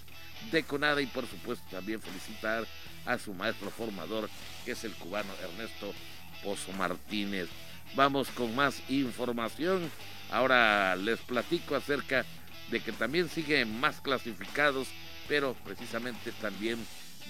de 0.51 0.63
Conada 0.63 1.01
y 1.01 1.07
por 1.07 1.27
supuesto 1.27 1.65
también 1.71 2.01
felicitar 2.01 2.65
a 3.05 3.17
su 3.17 3.33
maestro 3.33 3.69
formador 3.71 4.29
que 4.65 4.71
es 4.71 4.83
el 4.83 4.93
cubano 4.93 5.33
Ernesto 5.41 5.93
Pozo 6.43 6.71
Martínez. 6.73 7.47
Vamos 7.95 8.29
con 8.29 8.55
más 8.55 8.81
información. 8.89 9.89
Ahora 10.29 10.95
les 10.95 11.19
platico 11.19 11.75
acerca 11.75 12.25
de 12.69 12.81
que 12.81 12.91
también 12.91 13.29
siguen 13.29 13.79
más 13.79 14.01
clasificados, 14.01 14.89
pero 15.27 15.55
precisamente 15.63 16.31
también 16.33 16.77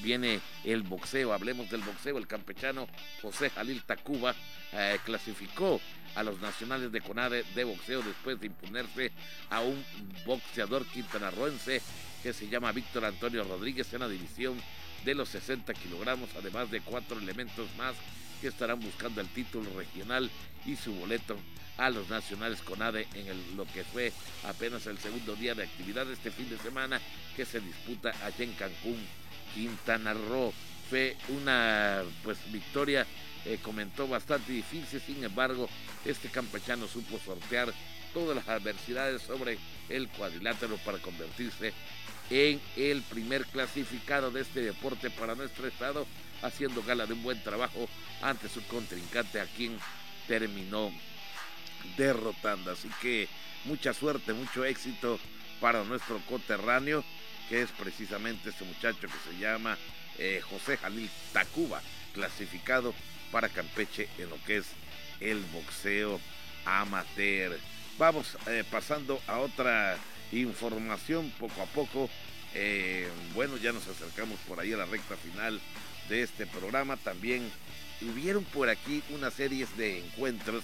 viene 0.02 0.39
el 0.64 0.84
boxeo. 0.84 1.34
Hablemos 1.34 1.70
del 1.70 1.82
boxeo. 1.82 2.18
El 2.18 2.28
campechano 2.28 2.88
José 3.22 3.50
Jalil 3.50 3.84
Tacuba 3.84 4.36
eh, 4.74 5.00
clasificó 5.06 5.80
a 6.16 6.24
los 6.24 6.39
nacionales 6.41 6.91
de 6.91 7.02
CONADE 7.02 7.43
de 7.56 7.64
boxeo 7.64 8.02
después 8.02 8.39
de 8.39 8.48
imponerse 8.48 9.12
a 9.50 9.62
un 9.62 9.84
boxeador 10.26 10.86
quintanarroense 10.88 11.82
que 12.24 12.34
se 12.34 12.48
llama 12.48 12.72
Víctor 12.72 13.06
Antonio 13.06 13.43
Rodríguez 13.43 13.93
en 13.93 14.00
la 14.00 14.08
división 14.08 14.60
de 15.06 15.14
los 15.16 15.30
60 15.30 15.74
kilogramos, 15.74 16.30
además 16.36 16.72
de 16.72 16.82
cuatro 16.82 17.20
elementos 17.20 17.68
más 17.78 17.95
que 18.41 18.48
estarán 18.48 18.80
buscando 18.80 19.22
el 19.22 19.28
título 19.30 19.70
regional 19.78 20.30
y 20.66 20.76
su 20.76 20.93
boleto 20.93 21.38
a 21.78 21.89
los 21.89 22.10
nacionales 22.10 22.62
CONADE 22.62 23.08
en 23.14 23.56
lo 23.56 23.66
que 23.66 23.84
fue 23.84 24.12
apenas 24.43 24.86
el 24.88 24.98
segundo 24.98 25.36
día 25.36 25.54
de 25.54 25.64
actividad 25.64 26.10
este 26.12 26.32
fin 26.32 26.50
de 26.50 26.58
semana 26.58 27.00
que 27.36 27.45
se 27.45 27.60
disputa 27.60 28.10
allá 28.26 28.43
en 28.43 28.54
Cancún, 28.54 29.00
Quintana 29.58 30.14
Roo. 30.14 30.53
Fue 30.89 31.18
una 31.30 32.03
pues 32.24 32.38
victoria, 32.51 33.05
eh, 33.43 33.58
comentó 33.62 34.08
bastante 34.08 34.53
difícil, 34.53 35.01
sin 35.01 35.24
embargo, 35.24 35.68
este 36.05 36.30
campechano 36.30 36.88
supo 36.88 37.20
sortear 37.20 37.74
todas 38.14 38.36
las 38.36 38.47
adversidades 38.47 39.24
sobre 39.24 39.58
el 39.89 40.08
cuadrilátero 40.10 40.78
para 40.78 40.99
convertirse 40.99 41.74
en 42.30 42.62
el 42.78 43.01
primer 43.01 43.45
clasificado 43.47 44.32
de 44.32 44.41
este 44.41 44.62
deporte 44.62 45.10
para 45.10 45.36
nuestro 45.36 45.68
estado, 45.68 46.05
haciendo 46.41 46.84
gala 46.84 47.05
de 47.05 47.14
un 47.14 47.24
buen 47.24 47.41
trabajo 47.43 47.89
ante 48.22 48.47
su 48.47 48.64
contrincante 48.68 49.41
a 49.41 49.45
quien 49.45 49.78
terminó 50.28 50.91
derrotando. 51.97 52.72
Así 52.72 52.89
que 53.01 53.28
mucha 53.66 53.93
suerte, 53.93 54.34
mucho 54.34 54.64
éxito 54.64 55.20
para 55.60 55.84
nuestro 55.84 56.20
coterráneo, 56.30 57.03
que 57.50 57.62
es 57.62 57.72
precisamente 57.72 58.50
este 58.50 58.66
muchacho 58.66 59.02
que 59.02 59.32
se 59.32 59.39
llama 59.39 59.78
eh, 60.18 60.41
José 60.50 60.78
Jalil 60.78 61.10
Tacuba, 61.34 61.82
clasificado 62.14 62.93
para 63.32 63.50
Campeche 63.50 64.10
en 64.18 64.30
lo 64.30 64.38
que 64.45 64.58
es 64.58 64.66
el 65.20 65.39
boxeo 65.54 66.20
amateur. 66.66 67.58
Vamos 67.98 68.38
eh, 68.48 68.64
pasando 68.70 69.22
a 69.28 69.39
otra 69.39 69.98
información 70.32 71.32
poco 71.39 71.62
a 71.62 71.66
poco. 71.66 72.10
Eh, 72.54 73.08
bueno, 73.34 73.58
ya 73.58 73.72
nos 73.72 73.88
acercamos 73.88 74.39
por 74.48 74.60
ahí 74.60 74.74
a 74.74 74.78
la 74.78 74.86
recta 74.86 75.16
final 75.16 75.60
de 76.10 76.24
este 76.24 76.45
programa. 76.45 76.98
También 76.98 77.50
hubieron 78.02 78.43
por 78.45 78.70
aquí 78.70 79.04
una 79.10 79.32
serie 79.32 79.68
de 79.78 80.00
encuentros 80.00 80.64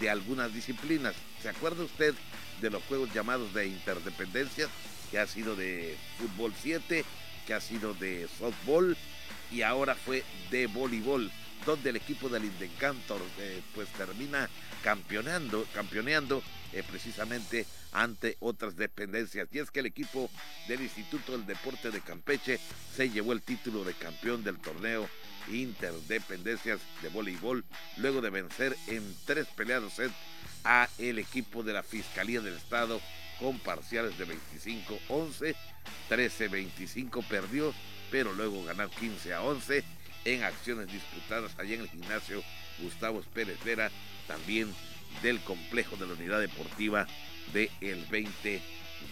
de 0.00 0.10
algunas 0.10 0.52
disciplinas. 0.54 1.14
¿Se 1.42 1.48
acuerda 1.48 1.84
usted 1.84 2.14
de 2.60 2.70
los 2.70 2.82
juegos 2.84 3.12
llamados 3.12 3.52
de 3.54 3.66
interdependencia? 3.66 4.68
Que 5.10 5.18
ha 5.18 5.26
sido 5.26 5.56
de 5.56 5.96
fútbol 6.18 6.54
7, 6.60 7.04
que 7.46 7.54
ha 7.54 7.60
sido 7.60 7.94
de 7.94 8.28
softball 8.38 8.96
y 9.50 9.62
ahora 9.62 9.94
fue 9.94 10.22
de 10.50 10.66
voleibol 10.66 11.30
donde 11.66 11.90
el 11.90 11.96
equipo 11.96 12.28
del 12.28 12.44
Indecantor 12.44 13.20
eh, 13.38 13.60
pues 13.74 13.88
termina 13.90 14.48
campeonando, 14.82 15.66
campeoneando 15.74 16.42
eh, 16.72 16.82
precisamente 16.88 17.66
ante 17.92 18.36
otras 18.40 18.76
dependencias. 18.76 19.48
Y 19.52 19.58
es 19.58 19.70
que 19.70 19.80
el 19.80 19.86
equipo 19.86 20.30
del 20.68 20.80
Instituto 20.80 21.32
del 21.32 21.46
Deporte 21.46 21.90
de 21.90 22.00
Campeche 22.00 22.58
se 22.94 23.10
llevó 23.10 23.32
el 23.32 23.42
título 23.42 23.84
de 23.84 23.94
campeón 23.94 24.44
del 24.44 24.58
torneo 24.58 25.08
Interdependencias 25.50 26.80
de 27.02 27.08
voleibol 27.08 27.64
luego 27.96 28.20
de 28.20 28.30
vencer 28.30 28.76
en 28.86 29.02
tres 29.24 29.46
peleados 29.48 29.94
a 30.64 30.88
el 30.98 31.18
equipo 31.18 31.62
de 31.62 31.72
la 31.72 31.82
Fiscalía 31.82 32.40
del 32.40 32.54
Estado 32.54 33.00
con 33.40 33.58
parciales 33.58 34.16
de 34.18 34.26
25-11, 34.26 35.56
13-25 36.08 37.24
perdió, 37.24 37.74
pero 38.10 38.32
luego 38.32 38.64
ganó 38.64 38.88
15 38.90 39.34
a 39.34 39.42
11 39.42 39.82
en 40.26 40.44
acciones 40.44 40.92
disputadas 40.92 41.58
allá 41.58 41.74
en 41.74 41.80
el 41.80 41.88
gimnasio 41.88 42.42
Gustavo 42.80 43.22
Pérez 43.32 43.62
Vera, 43.64 43.90
también 44.26 44.72
del 45.22 45.40
complejo 45.40 45.96
de 45.96 46.06
la 46.06 46.12
unidad 46.12 46.40
deportiva 46.40 47.06
del 47.52 47.70
el 47.80 48.04
20 48.06 48.60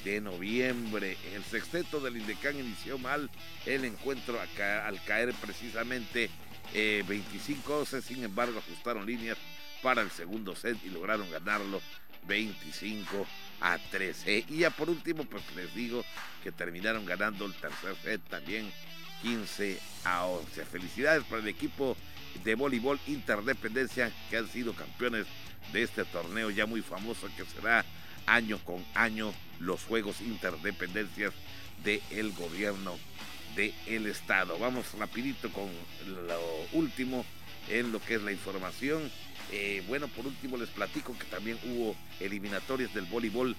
de 0.05 0.20
noviembre. 0.20 1.16
El 1.35 1.43
sexteto 1.45 2.01
del 2.01 2.18
Indecán 2.18 2.59
inició 2.59 2.99
mal 2.99 3.31
el 3.66 3.85
encuentro 3.85 4.39
al 4.41 5.05
caer 5.05 5.35
precisamente 5.35 6.31
25 6.72 7.87
eh, 7.93 8.03
sin 8.03 8.24
embargo 8.24 8.59
ajustaron 8.59 9.07
líneas 9.07 9.39
para 9.83 10.03
el 10.03 10.11
segundo 10.11 10.55
set 10.55 10.76
y 10.85 10.91
lograron 10.91 11.31
ganarlo 11.31 11.81
25 12.26 13.26
a 13.61 13.78
13. 13.78 14.46
Y 14.48 14.59
ya 14.59 14.70
por 14.70 14.90
último, 14.90 15.24
pues 15.24 15.42
les 15.56 15.74
digo 15.74 16.04
que 16.42 16.52
terminaron 16.52 17.04
ganando 17.04 17.46
el 17.46 17.54
tercer 17.54 17.96
set 18.02 18.20
también 18.28 18.70
15 19.22 19.78
a 20.04 20.24
11. 20.26 20.64
Felicidades 20.64 21.24
para 21.24 21.42
el 21.42 21.48
equipo 21.48 21.96
de 22.44 22.54
voleibol 22.54 23.00
Interdependencia 23.06 24.12
que 24.30 24.36
han 24.36 24.48
sido 24.48 24.74
campeones 24.74 25.26
de 25.72 25.82
este 25.82 26.04
torneo 26.04 26.50
ya 26.50 26.66
muy 26.66 26.82
famoso 26.82 27.28
que 27.36 27.44
será 27.44 27.84
año 28.26 28.59
con 28.64 28.84
año 28.94 29.32
los 29.59 29.82
Juegos 29.84 30.20
Interdependencias 30.20 31.32
del 31.84 32.32
gobierno 32.32 32.96
del 33.56 34.06
estado. 34.06 34.59
Vamos 34.59 34.92
rapidito 34.98 35.50
con 35.52 35.68
lo 36.26 36.40
último 36.72 37.24
en 37.68 37.92
lo 37.92 38.00
que 38.00 38.14
es 38.14 38.22
la 38.22 38.32
información. 38.32 39.11
Eh, 39.51 39.82
bueno, 39.88 40.09
por 40.09 40.26
último 40.26 40.57
les 40.57 40.68
platico 40.68 41.16
que 41.18 41.24
también 41.24 41.59
hubo 41.64 41.96
eliminatorias 42.20 42.92
del 42.92 43.07
voleibol 43.07 43.57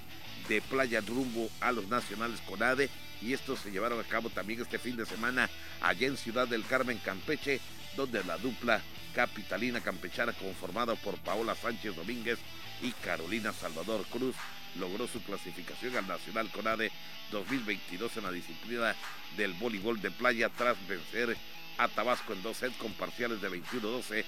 de 0.47 0.61
playa 0.61 1.01
rumbo 1.01 1.49
a 1.61 1.71
los 1.71 1.87
nacionales 1.87 2.41
CONADE 2.41 2.89
y 3.21 3.33
estos 3.33 3.59
se 3.59 3.71
llevaron 3.71 3.99
a 3.99 4.03
cabo 4.03 4.29
también 4.29 4.61
este 4.61 4.79
fin 4.79 4.95
de 4.95 5.05
semana 5.05 5.49
allá 5.81 6.07
en 6.07 6.17
Ciudad 6.17 6.47
del 6.47 6.65
Carmen, 6.65 6.99
Campeche, 6.99 7.59
donde 7.95 8.23
la 8.23 8.37
dupla 8.37 8.81
capitalina 9.13 9.81
campechana 9.81 10.33
conformada 10.33 10.95
por 10.95 11.17
Paola 11.17 11.55
Sánchez 11.55 11.95
Domínguez 11.95 12.37
y 12.81 12.91
Carolina 12.91 13.51
Salvador 13.51 14.05
Cruz 14.11 14.35
logró 14.79 15.07
su 15.07 15.21
clasificación 15.23 15.97
al 15.97 16.07
Nacional 16.07 16.49
CONADE 16.51 16.91
2022 17.31 18.17
en 18.17 18.23
la 18.23 18.31
disciplina 18.31 18.95
del 19.37 19.53
voleibol 19.53 19.99
de 20.01 20.11
playa 20.11 20.49
tras 20.49 20.77
vencer 20.87 21.35
a 21.77 21.87
Tabasco 21.87 22.33
en 22.33 22.43
dos 22.43 22.57
sets 22.57 22.75
con 22.77 22.93
parciales 22.93 23.41
de 23.41 23.49
21-12 23.49 24.23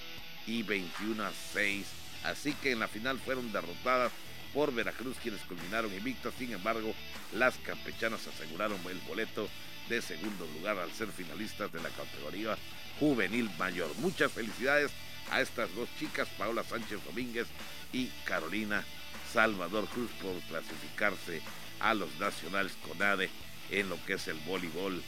y 0.47 0.63
21-6. 0.63 1.83
Así 2.23 2.53
que 2.53 2.71
en 2.71 2.79
la 2.79 2.87
final 2.87 3.19
fueron 3.19 3.51
derrotadas 3.51 4.11
por 4.53 4.73
Veracruz 4.73 5.17
quienes 5.21 5.41
culminaron 5.41 5.93
invictas. 5.93 6.33
Sin 6.37 6.51
embargo, 6.51 6.93
las 7.33 7.55
campechanas 7.57 8.27
aseguraron 8.27 8.79
el 8.89 8.99
boleto 9.07 9.49
de 9.89 10.01
segundo 10.01 10.47
lugar 10.57 10.77
al 10.77 10.91
ser 10.91 11.09
finalistas 11.09 11.71
de 11.71 11.81
la 11.81 11.89
categoría 11.89 12.57
juvenil 12.99 13.49
mayor. 13.57 13.89
Muchas 13.97 14.31
felicidades 14.31 14.91
a 15.31 15.41
estas 15.41 15.73
dos 15.75 15.89
chicas, 15.99 16.27
Paola 16.37 16.63
Sánchez 16.63 16.99
Domínguez 17.05 17.47
y 17.93 18.07
Carolina 18.25 18.83
Salvador 19.31 19.87
Cruz 19.87 20.11
por 20.21 20.39
clasificarse 20.41 21.41
a 21.79 21.93
los 21.93 22.13
nacionales 22.19 22.73
CONADE 22.87 23.29
en 23.71 23.89
lo 23.89 24.03
que 24.05 24.13
es 24.13 24.27
el 24.27 24.37
voleibol 24.39 25.01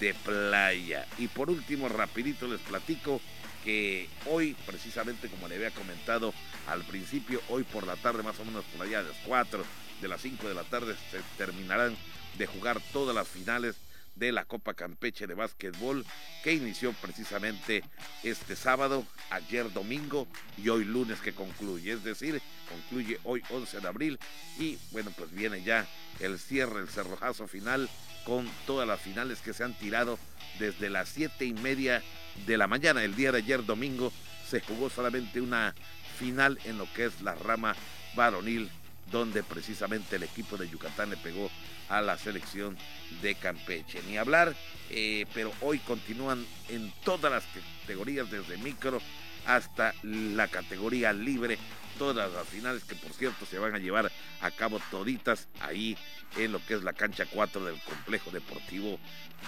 de 0.00 0.14
playa. 0.14 1.06
Y 1.18 1.28
por 1.28 1.50
último, 1.50 1.88
rapidito 1.88 2.46
les 2.46 2.60
platico 2.60 3.20
que 3.64 4.08
hoy, 4.26 4.54
precisamente 4.66 5.28
como 5.28 5.48
le 5.48 5.56
había 5.56 5.70
comentado 5.70 6.34
al 6.68 6.84
principio, 6.84 7.40
hoy 7.48 7.64
por 7.64 7.86
la 7.86 7.96
tarde, 7.96 8.22
más 8.22 8.38
o 8.38 8.44
menos 8.44 8.64
por 8.66 8.86
allá 8.86 9.02
de 9.02 9.08
las 9.08 9.18
4 9.26 9.64
de 10.00 10.08
las 10.08 10.20
5 10.20 10.48
de 10.48 10.54
la 10.54 10.64
tarde, 10.64 10.94
se 11.10 11.20
terminarán 11.38 11.96
de 12.36 12.46
jugar 12.46 12.80
todas 12.92 13.14
las 13.14 13.26
finales 13.26 13.76
de 14.16 14.32
la 14.32 14.44
Copa 14.44 14.74
Campeche 14.74 15.26
de 15.26 15.34
Básquetbol 15.34 16.04
que 16.42 16.52
inició 16.52 16.92
precisamente 16.92 17.82
este 18.22 18.54
sábado, 18.54 19.04
ayer 19.30 19.72
domingo 19.72 20.28
y 20.56 20.68
hoy 20.68 20.84
lunes 20.84 21.20
que 21.20 21.32
concluye. 21.32 21.92
Es 21.92 22.04
decir, 22.04 22.40
concluye 22.68 23.18
hoy 23.24 23.42
11 23.50 23.80
de 23.80 23.88
abril 23.88 24.18
y 24.58 24.78
bueno, 24.92 25.10
pues 25.16 25.32
viene 25.32 25.62
ya 25.62 25.86
el 26.20 26.38
cierre, 26.38 26.80
el 26.80 26.88
cerrojazo 26.88 27.48
final 27.48 27.88
con 28.24 28.48
todas 28.66 28.86
las 28.86 29.00
finales 29.00 29.40
que 29.40 29.52
se 29.52 29.64
han 29.64 29.74
tirado 29.74 30.18
desde 30.58 30.90
las 30.90 31.08
siete 31.08 31.44
y 31.44 31.52
media 31.52 32.02
de 32.46 32.56
la 32.56 32.66
mañana. 32.66 33.04
El 33.04 33.14
día 33.14 33.32
de 33.32 33.38
ayer 33.38 33.64
domingo 33.64 34.12
se 34.48 34.60
jugó 34.60 34.90
solamente 34.90 35.40
una 35.40 35.74
final 36.18 36.58
en 36.64 36.78
lo 36.78 36.92
que 36.92 37.06
es 37.06 37.22
la 37.22 37.34
rama 37.34 37.74
varonil 38.14 38.70
donde 39.10 39.42
precisamente 39.42 40.16
el 40.16 40.22
equipo 40.22 40.56
de 40.56 40.68
Yucatán 40.68 41.10
le 41.10 41.16
pegó 41.16 41.50
a 41.88 42.00
la 42.00 42.16
selección 42.18 42.76
de 43.22 43.34
Campeche. 43.34 44.00
Ni 44.08 44.16
hablar, 44.16 44.54
eh, 44.90 45.26
pero 45.34 45.52
hoy 45.60 45.78
continúan 45.78 46.44
en 46.68 46.92
todas 47.04 47.30
las 47.30 47.44
categorías, 47.82 48.30
desde 48.30 48.56
micro 48.58 49.00
hasta 49.46 49.94
la 50.02 50.48
categoría 50.48 51.12
libre, 51.12 51.58
todas 51.98 52.32
las 52.32 52.48
finales 52.48 52.84
que 52.84 52.94
por 52.94 53.12
cierto 53.12 53.46
se 53.46 53.58
van 53.58 53.74
a 53.74 53.78
llevar 53.78 54.10
a 54.40 54.50
cabo 54.50 54.80
toditas 54.90 55.48
ahí 55.60 55.96
en 56.36 56.52
lo 56.52 56.64
que 56.64 56.74
es 56.74 56.82
la 56.82 56.92
cancha 56.92 57.26
4 57.26 57.64
del 57.64 57.80
complejo 57.82 58.30
deportivo 58.30 58.98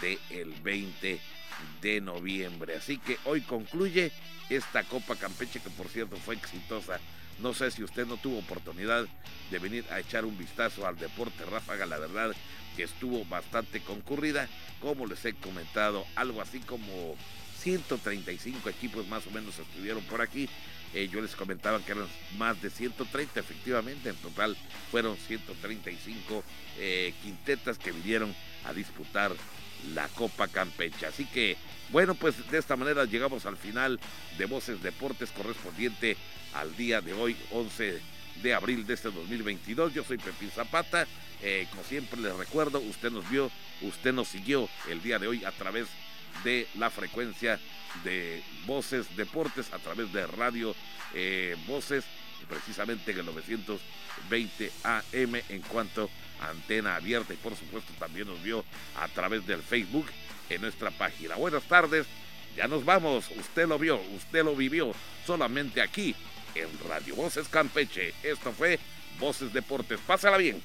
del 0.00 0.18
el 0.30 0.52
20 0.62 1.20
de 1.80 2.00
noviembre. 2.00 2.76
Así 2.76 2.98
que 2.98 3.18
hoy 3.24 3.40
concluye 3.40 4.12
esta 4.48 4.84
Copa 4.84 5.16
Campeche 5.16 5.60
que 5.60 5.70
por 5.70 5.88
cierto 5.88 6.16
fue 6.16 6.34
exitosa 6.34 7.00
no 7.38 7.52
sé 7.52 7.70
si 7.70 7.82
usted 7.82 8.06
no 8.06 8.16
tuvo 8.16 8.38
oportunidad 8.38 9.06
de 9.50 9.58
venir 9.58 9.84
a 9.90 10.00
echar 10.00 10.24
un 10.24 10.38
vistazo 10.38 10.86
al 10.86 10.96
deporte 10.96 11.44
ráfaga, 11.44 11.84
la 11.86 11.98
verdad 11.98 12.34
que 12.76 12.84
estuvo 12.84 13.24
bastante 13.26 13.80
concurrida, 13.80 14.48
como 14.80 15.06
les 15.06 15.24
he 15.24 15.34
comentado, 15.34 16.06
algo 16.14 16.40
así 16.40 16.60
como 16.60 17.16
135 17.58 18.68
equipos 18.68 19.06
más 19.08 19.26
o 19.26 19.30
menos 19.30 19.58
estuvieron 19.58 20.02
por 20.04 20.20
aquí. 20.20 20.48
Eh, 20.96 21.10
yo 21.12 21.20
les 21.20 21.36
comentaba 21.36 21.78
que 21.84 21.92
eran 21.92 22.08
más 22.38 22.62
de 22.62 22.70
130, 22.70 23.38
efectivamente, 23.38 24.08
en 24.08 24.16
total 24.16 24.56
fueron 24.90 25.14
135 25.18 26.42
eh, 26.78 27.12
quintetas 27.22 27.76
que 27.76 27.92
vinieron 27.92 28.34
a 28.64 28.72
disputar 28.72 29.32
la 29.92 30.08
Copa 30.08 30.48
Campeche. 30.48 31.04
Así 31.04 31.26
que, 31.26 31.58
bueno, 31.90 32.14
pues 32.14 32.50
de 32.50 32.56
esta 32.56 32.76
manera 32.76 33.04
llegamos 33.04 33.44
al 33.44 33.58
final 33.58 34.00
de 34.38 34.46
Voces 34.46 34.82
Deportes 34.82 35.32
correspondiente 35.32 36.16
al 36.54 36.74
día 36.78 37.02
de 37.02 37.12
hoy, 37.12 37.36
11 37.50 38.00
de 38.42 38.54
abril 38.54 38.86
de 38.86 38.94
este 38.94 39.10
2022. 39.10 39.92
Yo 39.92 40.02
soy 40.02 40.16
Pepín 40.16 40.50
Zapata. 40.50 41.06
Eh, 41.42 41.66
como 41.68 41.84
siempre 41.84 42.18
les 42.22 42.34
recuerdo, 42.34 42.80
usted 42.80 43.10
nos 43.10 43.28
vio, 43.28 43.50
usted 43.82 44.14
nos 44.14 44.28
siguió 44.28 44.66
el 44.88 45.02
día 45.02 45.18
de 45.18 45.28
hoy 45.28 45.44
a 45.44 45.52
través 45.52 45.88
de 46.44 46.66
la 46.78 46.90
frecuencia 46.90 47.60
de 48.04 48.42
Voces 48.66 49.16
Deportes, 49.16 49.72
a 49.72 49.78
través 49.78 50.12
de 50.12 50.26
Radio 50.26 50.74
eh, 51.14 51.56
Voces, 51.66 52.04
precisamente 52.48 53.12
en 53.12 53.20
el 53.20 53.26
920 53.26 54.72
AM 54.84 55.34
en 55.48 55.62
cuanto 55.62 56.10
a 56.40 56.50
antena 56.50 56.96
abierta 56.96 57.32
y 57.32 57.36
por 57.36 57.56
supuesto 57.56 57.92
también 57.98 58.28
nos 58.28 58.42
vio 58.42 58.64
a 59.00 59.08
través 59.08 59.46
del 59.46 59.62
Facebook 59.62 60.06
en 60.50 60.60
nuestra 60.60 60.90
página. 60.90 61.36
Buenas 61.36 61.64
tardes, 61.64 62.06
ya 62.56 62.68
nos 62.68 62.84
vamos, 62.84 63.30
usted 63.36 63.66
lo 63.66 63.78
vio, 63.78 64.00
usted 64.14 64.44
lo 64.44 64.54
vivió 64.54 64.92
solamente 65.26 65.80
aquí 65.80 66.14
en 66.54 66.68
Radio 66.88 67.16
Voces 67.16 67.48
Campeche. 67.48 68.14
Esto 68.22 68.52
fue 68.52 68.78
Voces 69.18 69.52
Deportes. 69.52 70.00
Pásala 70.06 70.36
bien. 70.36 70.62